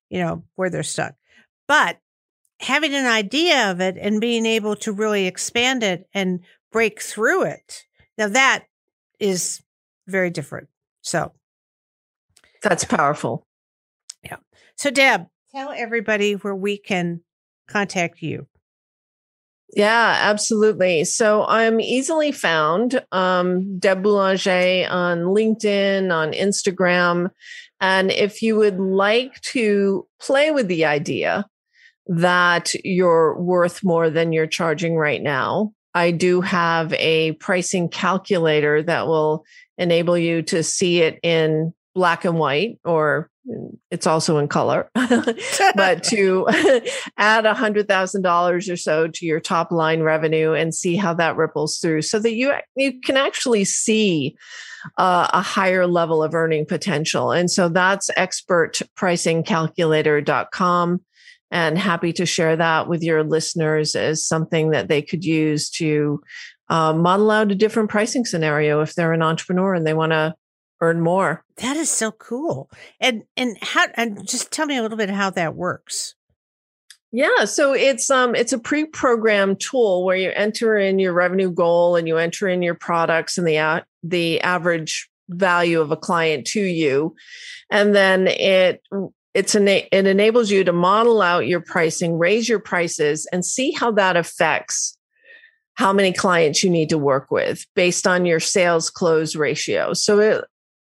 you 0.08 0.20
know, 0.20 0.44
where 0.54 0.70
they're 0.70 0.82
stuck. 0.82 1.14
But 1.68 1.98
having 2.60 2.94
an 2.94 3.06
idea 3.06 3.70
of 3.70 3.80
it 3.80 3.96
and 4.00 4.20
being 4.20 4.46
able 4.46 4.76
to 4.76 4.92
really 4.92 5.26
expand 5.26 5.82
it 5.82 6.08
and 6.14 6.40
break 6.72 7.00
through 7.00 7.42
it, 7.44 7.84
now 8.16 8.28
that 8.28 8.64
is 9.20 9.62
very 10.06 10.30
different. 10.30 10.68
So 11.02 11.32
that's 12.62 12.84
powerful. 12.84 13.46
Yeah. 14.22 14.36
So, 14.76 14.90
Deb, 14.90 15.26
tell 15.52 15.70
everybody 15.70 16.32
where 16.32 16.54
we 16.54 16.78
can 16.78 17.20
contact 17.68 18.22
you. 18.22 18.46
Yeah, 19.74 20.16
absolutely. 20.20 21.04
So 21.04 21.44
I'm 21.46 21.80
easily 21.80 22.32
found, 22.32 23.02
um, 23.12 23.78
Deb 23.78 24.02
Boulanger 24.02 24.86
on 24.88 25.24
LinkedIn, 25.24 26.12
on 26.12 26.32
Instagram. 26.32 27.30
And 27.80 28.10
if 28.10 28.42
you 28.42 28.56
would 28.56 28.78
like 28.78 29.40
to 29.52 30.06
play 30.20 30.50
with 30.50 30.68
the 30.68 30.84
idea 30.86 31.46
that 32.06 32.72
you're 32.84 33.38
worth 33.38 33.82
more 33.84 34.08
than 34.08 34.32
you're 34.32 34.46
charging 34.46 34.96
right 34.96 35.22
now, 35.22 35.72
I 35.94 36.10
do 36.10 36.40
have 36.42 36.92
a 36.94 37.32
pricing 37.32 37.88
calculator 37.88 38.82
that 38.82 39.06
will 39.06 39.44
enable 39.78 40.16
you 40.16 40.42
to 40.42 40.62
see 40.62 41.02
it 41.02 41.18
in 41.22 41.74
black 41.94 42.24
and 42.24 42.38
white 42.38 42.78
or 42.84 43.30
it's 43.90 44.06
also 44.06 44.38
in 44.38 44.48
color, 44.48 44.88
but 44.94 46.02
to 46.04 46.46
add 47.16 47.46
a 47.46 47.54
hundred 47.54 47.88
thousand 47.88 48.22
dollars 48.22 48.68
or 48.68 48.76
so 48.76 49.08
to 49.08 49.26
your 49.26 49.40
top 49.40 49.70
line 49.70 50.02
revenue 50.02 50.52
and 50.52 50.74
see 50.74 50.96
how 50.96 51.14
that 51.14 51.36
ripples 51.36 51.78
through, 51.78 52.02
so 52.02 52.18
that 52.18 52.34
you 52.34 52.52
you 52.74 53.00
can 53.00 53.16
actually 53.16 53.64
see 53.64 54.36
uh, 54.98 55.28
a 55.32 55.40
higher 55.40 55.86
level 55.86 56.22
of 56.22 56.34
earning 56.34 56.66
potential. 56.66 57.32
And 57.32 57.50
so 57.50 57.68
that's 57.68 58.10
expertpricingcalculator.com. 58.10 61.00
And 61.52 61.78
happy 61.78 62.12
to 62.14 62.26
share 62.26 62.56
that 62.56 62.88
with 62.88 63.04
your 63.04 63.22
listeners 63.22 63.94
as 63.94 64.26
something 64.26 64.70
that 64.70 64.88
they 64.88 65.00
could 65.00 65.24
use 65.24 65.70
to 65.70 66.20
uh, 66.68 66.92
model 66.92 67.30
out 67.30 67.52
a 67.52 67.54
different 67.54 67.88
pricing 67.88 68.24
scenario 68.24 68.80
if 68.80 68.94
they're 68.94 69.12
an 69.12 69.22
entrepreneur 69.22 69.74
and 69.74 69.86
they 69.86 69.94
want 69.94 70.10
to 70.10 70.34
earn 70.80 71.00
more. 71.00 71.44
That 71.58 71.76
is 71.76 71.90
so 71.90 72.12
cool. 72.12 72.70
And 73.00 73.24
and 73.36 73.56
how 73.62 73.86
and 73.94 74.26
just 74.26 74.50
tell 74.50 74.66
me 74.66 74.76
a 74.76 74.82
little 74.82 74.98
bit 74.98 75.10
how 75.10 75.30
that 75.30 75.54
works. 75.54 76.14
Yeah, 77.12 77.44
so 77.44 77.72
it's 77.72 78.10
um 78.10 78.34
it's 78.34 78.52
a 78.52 78.58
pre-programmed 78.58 79.60
tool 79.60 80.04
where 80.04 80.16
you 80.16 80.32
enter 80.34 80.76
in 80.76 80.98
your 80.98 81.12
revenue 81.12 81.50
goal 81.50 81.96
and 81.96 82.06
you 82.06 82.18
enter 82.18 82.48
in 82.48 82.62
your 82.62 82.74
products 82.74 83.38
and 83.38 83.46
the 83.46 83.58
uh, 83.58 83.80
the 84.02 84.40
average 84.40 85.08
value 85.28 85.80
of 85.80 85.90
a 85.90 85.96
client 85.96 86.46
to 86.48 86.60
you, 86.60 87.14
and 87.70 87.94
then 87.94 88.26
it 88.26 88.82
it's 89.34 89.54
an, 89.54 89.68
it 89.68 89.88
enables 89.92 90.50
you 90.50 90.64
to 90.64 90.72
model 90.72 91.20
out 91.20 91.46
your 91.46 91.60
pricing, 91.60 92.18
raise 92.18 92.48
your 92.48 92.58
prices, 92.58 93.28
and 93.32 93.44
see 93.44 93.70
how 93.70 93.90
that 93.92 94.16
affects 94.16 94.96
how 95.74 95.92
many 95.92 96.10
clients 96.10 96.64
you 96.64 96.70
need 96.70 96.88
to 96.88 96.98
work 96.98 97.30
with 97.30 97.66
based 97.74 98.06
on 98.06 98.24
your 98.24 98.40
sales 98.40 98.88
close 98.88 99.36
ratio. 99.36 99.92
So 99.92 100.18
it 100.20 100.44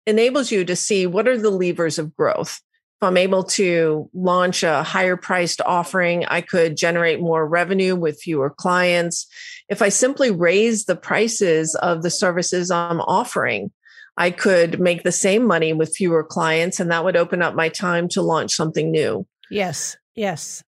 enables 0.06 0.52
you 0.52 0.66
to 0.66 0.76
see 0.76 1.08
what 1.08 1.28
are 1.28 1.38
the 1.38 1.50
levers 1.50 2.00
of 2.00 2.16
growth. 2.16 2.62
If 3.02 3.08
I'm 3.08 3.18
able 3.18 3.44
to 3.44 4.10
launch 4.14 4.64
a 4.64 4.84
higher 4.84 5.18
priced 5.18 5.62
offering, 5.62 6.26
I 6.26 6.42
could 6.42 6.78
generate 6.78 7.20
more 7.20 7.46
revenue 7.46 7.96
with 7.96 8.22
fewer 8.22 8.50
clients. 8.50 9.28
If 9.68 9.82
I 9.82 9.90
simply 9.90 10.32
raise 10.32 10.86
the 10.86 10.96
prices 10.96 11.76
of 11.76 12.04
the 12.04 12.10
services 12.10 12.72
I'm 12.72 13.02
offering, 13.02 13.72
I 14.18 14.32
could 14.32 14.80
make 14.80 15.04
the 15.04 15.12
same 15.12 15.46
money 15.46 15.74
with 15.74 15.96
fewer 15.96 16.24
clients, 16.24 16.80
and 16.80 16.90
that 16.92 17.04
would 17.04 17.18
open 17.18 17.42
up 17.42 17.54
my 17.54 17.68
time 17.68 18.08
to 18.10 18.22
launch 18.22 18.54
something 18.54 18.92
new. 18.92 19.28
Yes, 19.50 19.98
yes. 20.16 20.64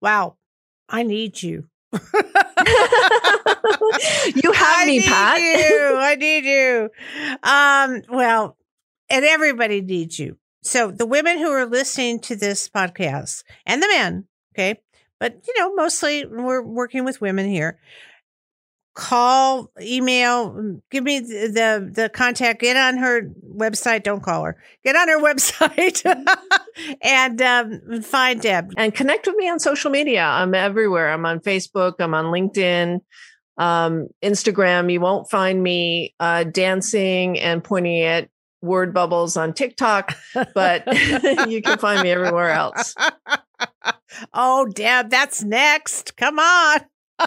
Wow, 0.00 0.36
I 0.88 1.02
need 1.02 1.42
you. 1.42 1.68
You 1.92 2.00
have 4.52 4.78
I 4.78 4.84
me, 4.86 5.02
Pat. 5.02 5.40
you. 5.40 5.96
I 5.98 6.16
need 6.18 6.44
you. 6.44 6.90
Um, 7.42 8.02
well, 8.08 8.56
and 9.10 9.24
everybody 9.24 9.80
needs 9.80 10.18
you. 10.18 10.38
So 10.62 10.90
the 10.90 11.06
women 11.06 11.38
who 11.38 11.50
are 11.50 11.66
listening 11.66 12.20
to 12.20 12.36
this 12.36 12.68
podcast 12.68 13.44
and 13.66 13.82
the 13.82 13.88
men, 13.88 14.26
okay, 14.54 14.80
but 15.18 15.40
you 15.46 15.54
know, 15.58 15.74
mostly 15.74 16.24
we're 16.24 16.62
working 16.62 17.04
with 17.04 17.20
women 17.20 17.46
here. 17.48 17.78
Call, 18.94 19.70
email, 19.80 20.80
give 20.90 21.02
me 21.02 21.20
the 21.20 21.48
the, 21.48 21.90
the 22.02 22.08
contact. 22.10 22.60
Get 22.60 22.76
on 22.76 22.98
her 22.98 23.22
website. 23.56 24.02
Don't 24.02 24.22
call 24.22 24.44
her. 24.44 24.62
Get 24.84 24.96
on 24.96 25.08
her 25.08 25.18
website 25.22 26.04
and 27.00 27.40
um, 27.40 28.02
find 28.02 28.40
Deb. 28.40 28.72
and 28.76 28.94
connect 28.94 29.26
with 29.26 29.36
me 29.36 29.48
on 29.48 29.60
social 29.60 29.90
media. 29.90 30.22
I'm 30.22 30.54
everywhere. 30.54 31.10
I'm 31.10 31.24
on 31.24 31.40
Facebook. 31.40 31.94
I'm 32.00 32.12
on 32.12 32.26
LinkedIn, 32.26 33.00
um, 33.56 34.08
Instagram. 34.22 34.92
You 34.92 35.00
won't 35.00 35.30
find 35.30 35.62
me 35.62 36.14
uh, 36.20 36.44
dancing 36.44 37.40
and 37.40 37.64
pointing 37.64 38.02
at 38.02 38.28
word 38.62 38.94
bubbles 38.94 39.36
on 39.36 39.52
TikTok, 39.52 40.14
but 40.54 40.84
you 41.48 41.62
can 41.62 41.78
find 41.78 42.02
me 42.02 42.10
everywhere 42.10 42.50
else. 42.50 42.94
oh, 44.32 44.66
Deb, 44.66 45.10
that's 45.10 45.42
next. 45.42 46.16
Come 46.16 46.38
on. 46.38 46.80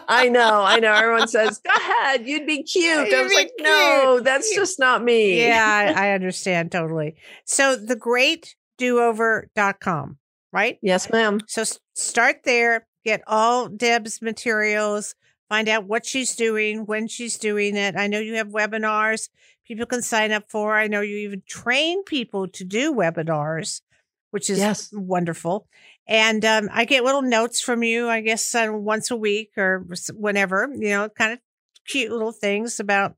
I 0.07 0.29
know, 0.29 0.61
I 0.63 0.79
know. 0.79 0.93
Everyone 0.93 1.27
says, 1.27 1.59
"Go 1.59 1.71
ahead, 1.75 2.27
you'd 2.27 2.45
be 2.47 2.63
cute." 2.63 2.85
I 2.97 3.05
You'd 3.09 3.23
was 3.23 3.29
be 3.31 3.35
like, 3.35 3.51
"No, 3.59 4.19
that's 4.23 4.53
just 4.53 4.79
not 4.79 5.03
me." 5.03 5.45
yeah, 5.45 5.93
I, 5.95 6.07
I 6.09 6.11
understand 6.13 6.71
totally. 6.71 7.15
So 7.45 7.75
the 7.75 7.95
great 7.95 8.55
dover.com, 8.77 10.17
right? 10.51 10.77
Yes, 10.81 11.09
ma'am. 11.11 11.39
So 11.47 11.63
start 11.93 12.37
there, 12.43 12.87
get 13.03 13.21
all 13.27 13.67
Deb's 13.69 14.21
materials, 14.21 15.15
find 15.49 15.67
out 15.69 15.85
what 15.85 16.05
she's 16.05 16.35
doing, 16.35 16.85
when 16.85 17.07
she's 17.07 17.37
doing 17.37 17.75
it. 17.75 17.95
I 17.95 18.07
know 18.07 18.19
you 18.19 18.35
have 18.35 18.49
webinars 18.49 19.29
people 19.67 19.85
can 19.87 20.01
sign 20.01 20.31
up 20.31 20.43
for. 20.47 20.75
I 20.75 20.87
know 20.87 21.01
you 21.01 21.17
even 21.17 21.41
train 21.47 22.03
people 22.03 22.47
to 22.49 22.63
do 22.63 22.93
webinars, 22.93 23.81
which 24.31 24.47
is 24.49 24.59
Yes. 24.59 24.89
wonderful. 24.93 25.67
And 26.07 26.45
um, 26.45 26.69
I 26.71 26.85
get 26.85 27.03
little 27.03 27.21
notes 27.23 27.61
from 27.61 27.81
you, 27.83 28.09
I 28.09 28.21
guess, 28.21 28.53
uh, 28.53 28.67
once 28.71 29.09
a 29.11 29.15
week 29.15 29.51
or 29.57 29.85
whenever, 30.13 30.69
you 30.77 30.89
know, 30.89 31.09
kind 31.09 31.33
of 31.33 31.39
cute 31.87 32.11
little 32.11 32.31
things 32.31 32.79
about 32.79 33.15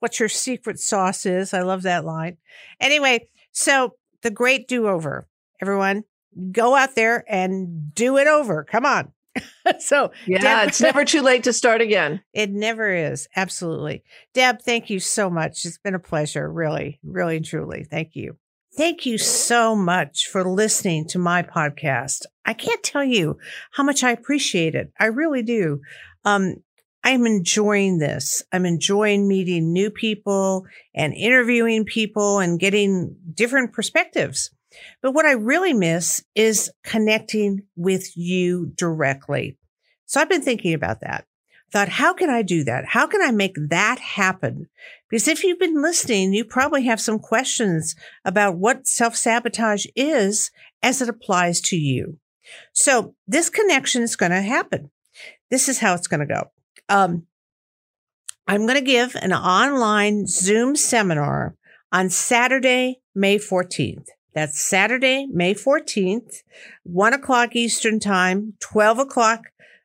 what 0.00 0.20
your 0.20 0.28
secret 0.28 0.78
sauce 0.78 1.26
is. 1.26 1.52
I 1.52 1.62
love 1.62 1.82
that 1.82 2.04
line. 2.04 2.36
Anyway, 2.80 3.28
so 3.52 3.94
the 4.22 4.30
great 4.30 4.68
do 4.68 4.86
over, 4.88 5.26
everyone, 5.60 6.04
go 6.52 6.76
out 6.76 6.94
there 6.94 7.24
and 7.28 7.92
do 7.94 8.16
it 8.18 8.28
over. 8.28 8.62
Come 8.64 8.86
on. 8.86 9.12
so 9.80 10.10
Yeah, 10.26 10.38
Deb- 10.38 10.68
it's 10.68 10.80
never 10.80 11.04
too 11.04 11.22
late 11.22 11.44
to 11.44 11.52
start 11.52 11.80
again. 11.80 12.22
it 12.32 12.50
never 12.50 12.92
is. 12.92 13.28
Absolutely. 13.36 14.02
Deb, 14.34 14.62
thank 14.62 14.90
you 14.90 15.00
so 15.00 15.28
much. 15.30 15.64
It's 15.64 15.78
been 15.78 15.94
a 15.94 16.00
pleasure. 16.00 16.50
Really, 16.50 16.98
really, 17.04 17.36
and 17.36 17.44
truly. 17.44 17.84
Thank 17.88 18.14
you. 18.14 18.36
Thank 18.78 19.06
you 19.06 19.18
so 19.18 19.74
much 19.74 20.28
for 20.28 20.48
listening 20.48 21.08
to 21.08 21.18
my 21.18 21.42
podcast. 21.42 22.26
I 22.46 22.52
can't 22.52 22.80
tell 22.80 23.02
you 23.02 23.36
how 23.72 23.82
much 23.82 24.04
I 24.04 24.12
appreciate 24.12 24.76
it. 24.76 24.92
I 25.00 25.06
really 25.06 25.42
do. 25.42 25.80
Um, 26.24 26.62
I'm 27.02 27.26
enjoying 27.26 27.98
this. 27.98 28.40
I'm 28.52 28.64
enjoying 28.64 29.26
meeting 29.26 29.72
new 29.72 29.90
people 29.90 30.64
and 30.94 31.12
interviewing 31.12 31.86
people 31.86 32.38
and 32.38 32.60
getting 32.60 33.16
different 33.34 33.72
perspectives. 33.72 34.52
But 35.02 35.10
what 35.10 35.26
I 35.26 35.32
really 35.32 35.72
miss 35.72 36.22
is 36.36 36.70
connecting 36.84 37.62
with 37.74 38.16
you 38.16 38.70
directly. 38.76 39.58
So 40.06 40.20
I've 40.20 40.30
been 40.30 40.42
thinking 40.42 40.74
about 40.74 41.00
that 41.00 41.24
thought, 41.72 41.88
how 41.88 42.12
can 42.12 42.30
I 42.30 42.42
do 42.42 42.64
that? 42.64 42.86
How 42.86 43.06
can 43.06 43.20
I 43.22 43.30
make 43.30 43.56
that 43.68 43.98
happen? 43.98 44.68
Because 45.08 45.28
if 45.28 45.44
you've 45.44 45.58
been 45.58 45.80
listening, 45.80 46.32
you 46.32 46.44
probably 46.44 46.84
have 46.84 47.00
some 47.00 47.18
questions 47.18 47.94
about 48.24 48.56
what 48.56 48.86
self 48.86 49.16
sabotage 49.16 49.86
is 49.96 50.50
as 50.82 51.00
it 51.02 51.08
applies 51.08 51.60
to 51.62 51.76
you. 51.76 52.18
So 52.72 53.14
this 53.26 53.50
connection 53.50 54.02
is 54.02 54.16
going 54.16 54.32
to 54.32 54.42
happen. 54.42 54.90
This 55.50 55.68
is 55.68 55.78
how 55.78 55.94
it's 55.94 56.06
going 56.06 56.20
to 56.20 56.26
go. 56.26 56.50
Um, 56.88 57.26
I'm 58.46 58.66
going 58.66 58.78
to 58.78 58.84
give 58.84 59.14
an 59.16 59.32
online 59.32 60.26
Zoom 60.26 60.76
seminar 60.76 61.54
on 61.92 62.10
Saturday, 62.10 63.00
May 63.14 63.38
14th. 63.38 64.06
That's 64.34 64.60
Saturday, 64.60 65.26
May 65.26 65.54
14th, 65.54 66.42
one 66.84 67.12
o'clock 67.12 67.56
Eastern 67.56 67.98
time, 67.98 68.54
12 68.60 69.00
o'clock 69.00 69.40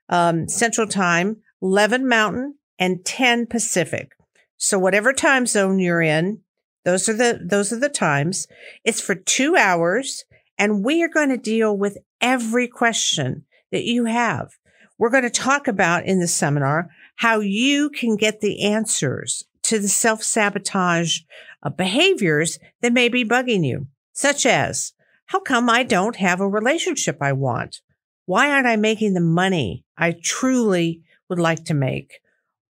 um, 0.10 0.48
Central 0.48 0.88
time, 0.88 1.38
11 1.64 2.08
Mountain, 2.08 2.56
and 2.78 3.06
10 3.06 3.48
Pacific. 3.48 4.12
So 4.58 4.78
whatever 4.78 5.14
time 5.14 5.48
zone 5.48 5.80
you're 5.80 6.02
in, 6.02 6.42
those 6.84 7.08
are 7.08 7.14
the 7.14 7.40
those 7.42 7.72
are 7.72 7.80
the 7.80 7.88
times. 7.88 8.48
It's 8.84 9.00
for 9.00 9.16
2 9.16 9.56
hours 9.56 10.26
and 10.58 10.84
we 10.84 11.02
are 11.02 11.08
going 11.10 11.30
to 11.30 11.38
deal 11.38 11.76
with 11.76 11.98
every 12.20 12.68
question 12.68 13.46
that 13.72 13.86
you 13.86 14.06
have. 14.06 14.52
We're 14.98 15.10
going 15.10 15.24
to 15.24 15.30
talk 15.30 15.68
about 15.68 16.06
in 16.06 16.20
the 16.20 16.28
seminar 16.28 16.90
how 17.18 17.40
you 17.40 17.90
can 17.90 18.18
get 18.18 18.42
the 18.42 18.64
answers 18.64 19.46
to 19.64 19.80
the 19.80 19.88
self-sabotage 19.88 21.20
uh, 21.64 21.70
behaviors 21.70 22.60
that 22.82 22.94
may 22.94 23.08
be 23.08 23.24
bugging 23.24 23.66
you, 23.66 23.88
such 24.12 24.46
as 24.46 24.94
how 25.28 25.40
come 25.40 25.70
I 25.70 25.84
don't 25.84 26.18
have 26.18 26.42
a 26.42 26.48
relationship 26.48 27.18
I 27.22 27.32
want? 27.32 27.82
Why 28.26 28.52
aren't 28.52 28.68
I 28.68 28.76
making 28.76 29.14
the 29.14 29.22
money 29.22 29.86
I 29.98 30.16
truly 30.22 31.02
would 31.30 31.40
like 31.40 31.66
to 31.66 31.74
make? 31.74 32.20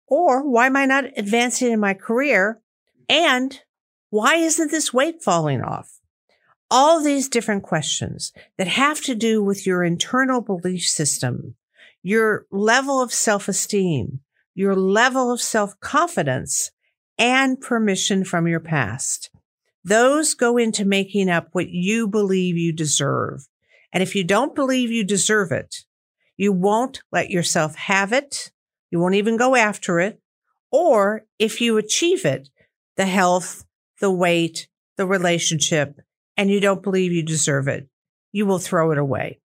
Or 0.07 0.47
why 0.47 0.65
am 0.65 0.75
I 0.75 0.85
not 0.85 1.05
advancing 1.17 1.71
in 1.71 1.79
my 1.79 1.93
career? 1.93 2.61
And 3.07 3.59
why 4.09 4.35
isn't 4.35 4.71
this 4.71 4.93
weight 4.93 5.21
falling 5.21 5.61
off? 5.61 5.99
All 6.71 7.01
these 7.01 7.29
different 7.29 7.63
questions 7.63 8.31
that 8.57 8.67
have 8.67 9.01
to 9.03 9.15
do 9.15 9.43
with 9.43 9.65
your 9.65 9.83
internal 9.83 10.41
belief 10.41 10.87
system, 10.87 11.55
your 12.03 12.45
level 12.51 13.01
of 13.01 13.11
self-esteem, 13.11 14.19
your 14.53 14.75
level 14.75 15.31
of 15.31 15.41
self-confidence, 15.41 16.71
and 17.17 17.59
permission 17.59 18.23
from 18.23 18.47
your 18.47 18.59
past. 18.59 19.29
Those 19.83 20.33
go 20.33 20.57
into 20.57 20.85
making 20.85 21.29
up 21.29 21.49
what 21.51 21.69
you 21.69 22.07
believe 22.07 22.57
you 22.57 22.71
deserve. 22.71 23.47
And 23.91 24.03
if 24.03 24.15
you 24.15 24.23
don't 24.23 24.55
believe 24.55 24.91
you 24.91 25.03
deserve 25.03 25.51
it, 25.51 25.85
you 26.39 26.53
won't 26.53 27.01
let 27.11 27.29
yourself 27.29 27.75
have 27.75 28.13
it. 28.13 28.49
You 28.89 28.99
won't 28.99 29.15
even 29.15 29.35
go 29.35 29.57
after 29.57 29.99
it. 29.99 30.21
Or 30.71 31.25
if 31.37 31.59
you 31.59 31.77
achieve 31.77 32.23
it, 32.23 32.47
the 32.95 33.07
health, 33.07 33.65
the 33.99 34.09
weight, 34.09 34.69
the 34.95 35.05
relationship, 35.05 35.99
and 36.37 36.49
you 36.49 36.61
don't 36.61 36.81
believe 36.81 37.11
you 37.11 37.23
deserve 37.23 37.67
it, 37.67 37.89
you 38.31 38.45
will 38.45 38.57
throw 38.57 38.91
it 38.91 38.97
away. 38.97 39.41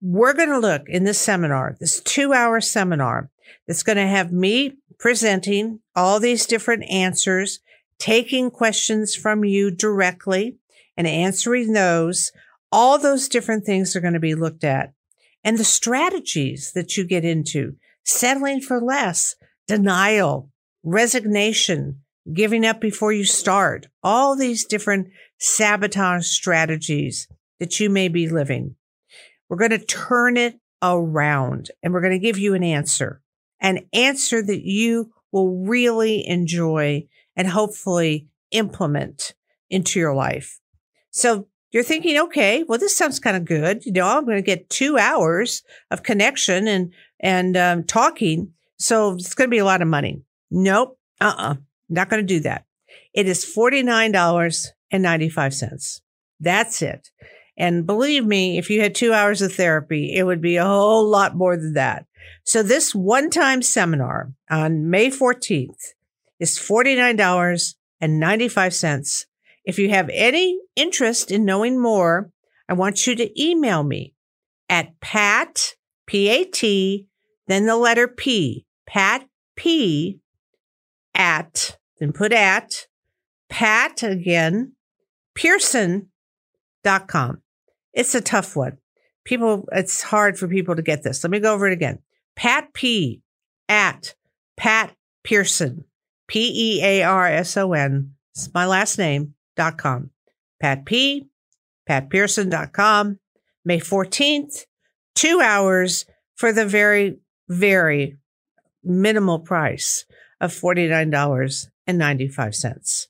We're 0.00 0.34
going 0.34 0.50
to 0.50 0.60
look 0.60 0.88
in 0.88 1.02
this 1.02 1.18
seminar, 1.18 1.76
this 1.80 2.00
two 2.00 2.32
hour 2.32 2.60
seminar 2.60 3.28
that's 3.66 3.82
going 3.82 3.98
to 3.98 4.06
have 4.06 4.30
me 4.30 4.76
presenting 5.00 5.80
all 5.96 6.20
these 6.20 6.46
different 6.46 6.88
answers, 6.88 7.58
taking 7.98 8.52
questions 8.52 9.16
from 9.16 9.44
you 9.44 9.72
directly 9.72 10.58
and 10.96 11.08
answering 11.08 11.72
those. 11.72 12.30
All 12.70 13.00
those 13.00 13.28
different 13.28 13.64
things 13.64 13.96
are 13.96 14.00
going 14.00 14.14
to 14.14 14.20
be 14.20 14.36
looked 14.36 14.62
at 14.62 14.92
and 15.48 15.56
the 15.56 15.64
strategies 15.64 16.72
that 16.74 16.98
you 16.98 17.06
get 17.06 17.24
into 17.24 17.74
settling 18.04 18.60
for 18.60 18.82
less, 18.82 19.34
denial, 19.66 20.50
resignation, 20.82 22.02
giving 22.30 22.66
up 22.66 22.82
before 22.82 23.14
you 23.14 23.24
start, 23.24 23.86
all 24.02 24.36
these 24.36 24.66
different 24.66 25.08
sabotage 25.38 26.26
strategies 26.26 27.28
that 27.60 27.80
you 27.80 27.88
may 27.88 28.08
be 28.08 28.28
living. 28.28 28.76
We're 29.48 29.56
going 29.56 29.70
to 29.70 29.78
turn 29.78 30.36
it 30.36 30.60
around 30.82 31.70
and 31.82 31.94
we're 31.94 32.02
going 32.02 32.12
to 32.12 32.18
give 32.18 32.36
you 32.36 32.52
an 32.52 32.62
answer, 32.62 33.22
an 33.58 33.86
answer 33.94 34.42
that 34.42 34.66
you 34.66 35.14
will 35.32 35.64
really 35.64 36.28
enjoy 36.28 37.06
and 37.34 37.48
hopefully 37.48 38.28
implement 38.50 39.32
into 39.70 39.98
your 39.98 40.14
life. 40.14 40.60
So 41.10 41.48
you're 41.70 41.82
thinking, 41.82 42.18
okay, 42.18 42.64
well, 42.64 42.78
this 42.78 42.96
sounds 42.96 43.20
kind 43.20 43.36
of 43.36 43.44
good. 43.44 43.84
You 43.84 43.92
know, 43.92 44.06
I'm 44.06 44.24
going 44.24 44.38
to 44.38 44.42
get 44.42 44.70
two 44.70 44.96
hours 44.96 45.62
of 45.90 46.02
connection 46.02 46.66
and, 46.66 46.94
and 47.20 47.54
um, 47.56 47.84
talking. 47.84 48.54
So 48.78 49.12
it's 49.14 49.34
going 49.34 49.48
to 49.48 49.54
be 49.54 49.58
a 49.58 49.64
lot 49.64 49.82
of 49.82 49.88
money. 49.88 50.22
Nope. 50.50 50.98
Uh-uh. 51.20 51.56
Not 51.88 52.08
going 52.08 52.22
to 52.22 52.34
do 52.34 52.40
that. 52.40 52.64
It 53.12 53.26
is 53.26 53.44
$49.95. 53.44 56.00
That's 56.40 56.82
it. 56.82 57.10
And 57.56 57.86
believe 57.86 58.24
me, 58.24 58.58
if 58.58 58.70
you 58.70 58.80
had 58.80 58.94
two 58.94 59.12
hours 59.12 59.42
of 59.42 59.52
therapy, 59.52 60.14
it 60.14 60.22
would 60.22 60.40
be 60.40 60.54
a 60.56 60.64
whole 60.64 61.08
lot 61.08 61.34
more 61.34 61.56
than 61.56 61.72
that. 61.74 62.06
So 62.44 62.62
this 62.62 62.94
one 62.94 63.30
time 63.30 63.62
seminar 63.62 64.32
on 64.48 64.88
May 64.88 65.10
14th 65.10 65.94
is 66.38 66.56
$49.95. 66.56 69.26
If 69.68 69.78
you 69.78 69.90
have 69.90 70.10
any 70.12 70.58
interest 70.74 71.30
in 71.30 71.44
knowing 71.44 71.80
more, 71.80 72.32
I 72.68 72.72
want 72.72 73.06
you 73.06 73.14
to 73.14 73.40
email 73.40 73.84
me 73.84 74.14
at 74.68 74.98
pat, 75.00 75.74
P-A-T 76.06 77.06
then 77.48 77.66
the 77.66 77.76
letter 77.76 78.06
P, 78.06 78.64
Pat 78.86 79.26
P 79.56 80.20
at, 81.14 81.76
then 81.98 82.12
put 82.12 82.32
at, 82.32 82.86
Pat 83.48 84.02
again, 84.02 84.74
Pearson.com. 85.34 86.10
It's 87.94 88.14
a 88.14 88.20
tough 88.20 88.54
one. 88.54 88.76
People, 89.24 89.66
it's 89.72 90.02
hard 90.02 90.38
for 90.38 90.46
people 90.46 90.76
to 90.76 90.82
get 90.82 91.02
this. 91.02 91.24
Let 91.24 91.30
me 91.30 91.40
go 91.40 91.54
over 91.54 91.66
it 91.66 91.72
again. 91.72 91.98
Pat 92.36 92.72
P 92.74 93.22
at 93.68 94.14
Pat 94.56 94.94
Pearson, 95.24 95.84
P 96.28 96.52
E 96.54 96.84
A 96.84 97.02
R 97.02 97.26
S 97.26 97.56
O 97.56 97.72
N. 97.72 98.12
It's 98.34 98.52
my 98.54 98.66
last 98.66 98.98
name, 98.98 99.34
dot 99.58 99.76
com. 99.76 100.10
Pat 100.60 100.86
P, 100.86 101.28
patpearson.com. 101.88 103.18
May 103.64 103.80
14th, 103.80 104.66
two 105.14 105.40
hours 105.42 106.04
for 106.36 106.52
the 106.52 106.64
very, 106.64 107.18
very 107.48 108.16
minimal 108.82 109.40
price 109.40 110.06
of 110.40 110.52
$49.95. 110.52 113.08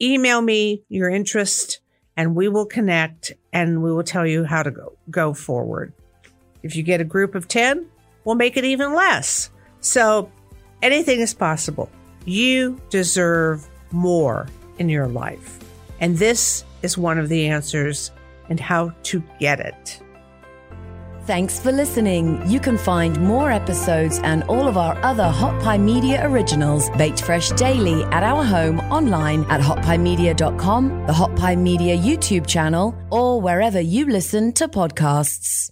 Email 0.00 0.40
me 0.40 0.84
your 0.88 1.10
interest 1.10 1.80
and 2.16 2.34
we 2.34 2.48
will 2.48 2.66
connect 2.66 3.34
and 3.52 3.82
we 3.82 3.92
will 3.92 4.04
tell 4.04 4.26
you 4.26 4.44
how 4.44 4.62
to 4.62 4.70
go, 4.70 4.96
go 5.10 5.34
forward. 5.34 5.92
If 6.62 6.76
you 6.76 6.82
get 6.82 7.00
a 7.00 7.04
group 7.04 7.34
of 7.34 7.48
10, 7.48 7.86
we'll 8.24 8.36
make 8.36 8.56
it 8.56 8.64
even 8.64 8.94
less. 8.94 9.50
So 9.80 10.30
anything 10.80 11.20
is 11.20 11.34
possible. 11.34 11.90
You 12.24 12.80
deserve 12.90 13.68
more 13.90 14.46
in 14.78 14.88
your 14.88 15.08
life. 15.08 15.57
And 16.00 16.16
this 16.16 16.64
is 16.82 16.96
one 16.96 17.18
of 17.18 17.28
the 17.28 17.46
answers 17.48 18.10
and 18.48 18.58
how 18.60 18.90
to 19.04 19.22
get 19.38 19.60
it. 19.60 20.00
Thanks 21.28 21.60
for 21.60 21.70
listening. 21.72 22.42
You 22.50 22.58
can 22.58 22.78
find 22.78 23.20
more 23.20 23.50
episodes 23.50 24.18
and 24.20 24.44
all 24.44 24.66
of 24.66 24.78
our 24.78 24.96
other 25.04 25.28
Hot 25.28 25.60
Pie 25.62 25.76
Media 25.76 26.26
originals 26.26 26.88
baked 26.96 27.20
fresh 27.20 27.50
daily 27.50 28.02
at 28.04 28.22
our 28.22 28.42
home 28.42 28.80
online 28.80 29.44
at 29.50 29.60
hotpiemedia.com, 29.60 31.06
the 31.06 31.12
Hot 31.12 31.36
Pie 31.36 31.56
Media 31.56 31.98
YouTube 31.98 32.46
channel, 32.46 32.94
or 33.10 33.42
wherever 33.42 33.78
you 33.78 34.06
listen 34.06 34.52
to 34.54 34.68
podcasts. 34.68 35.70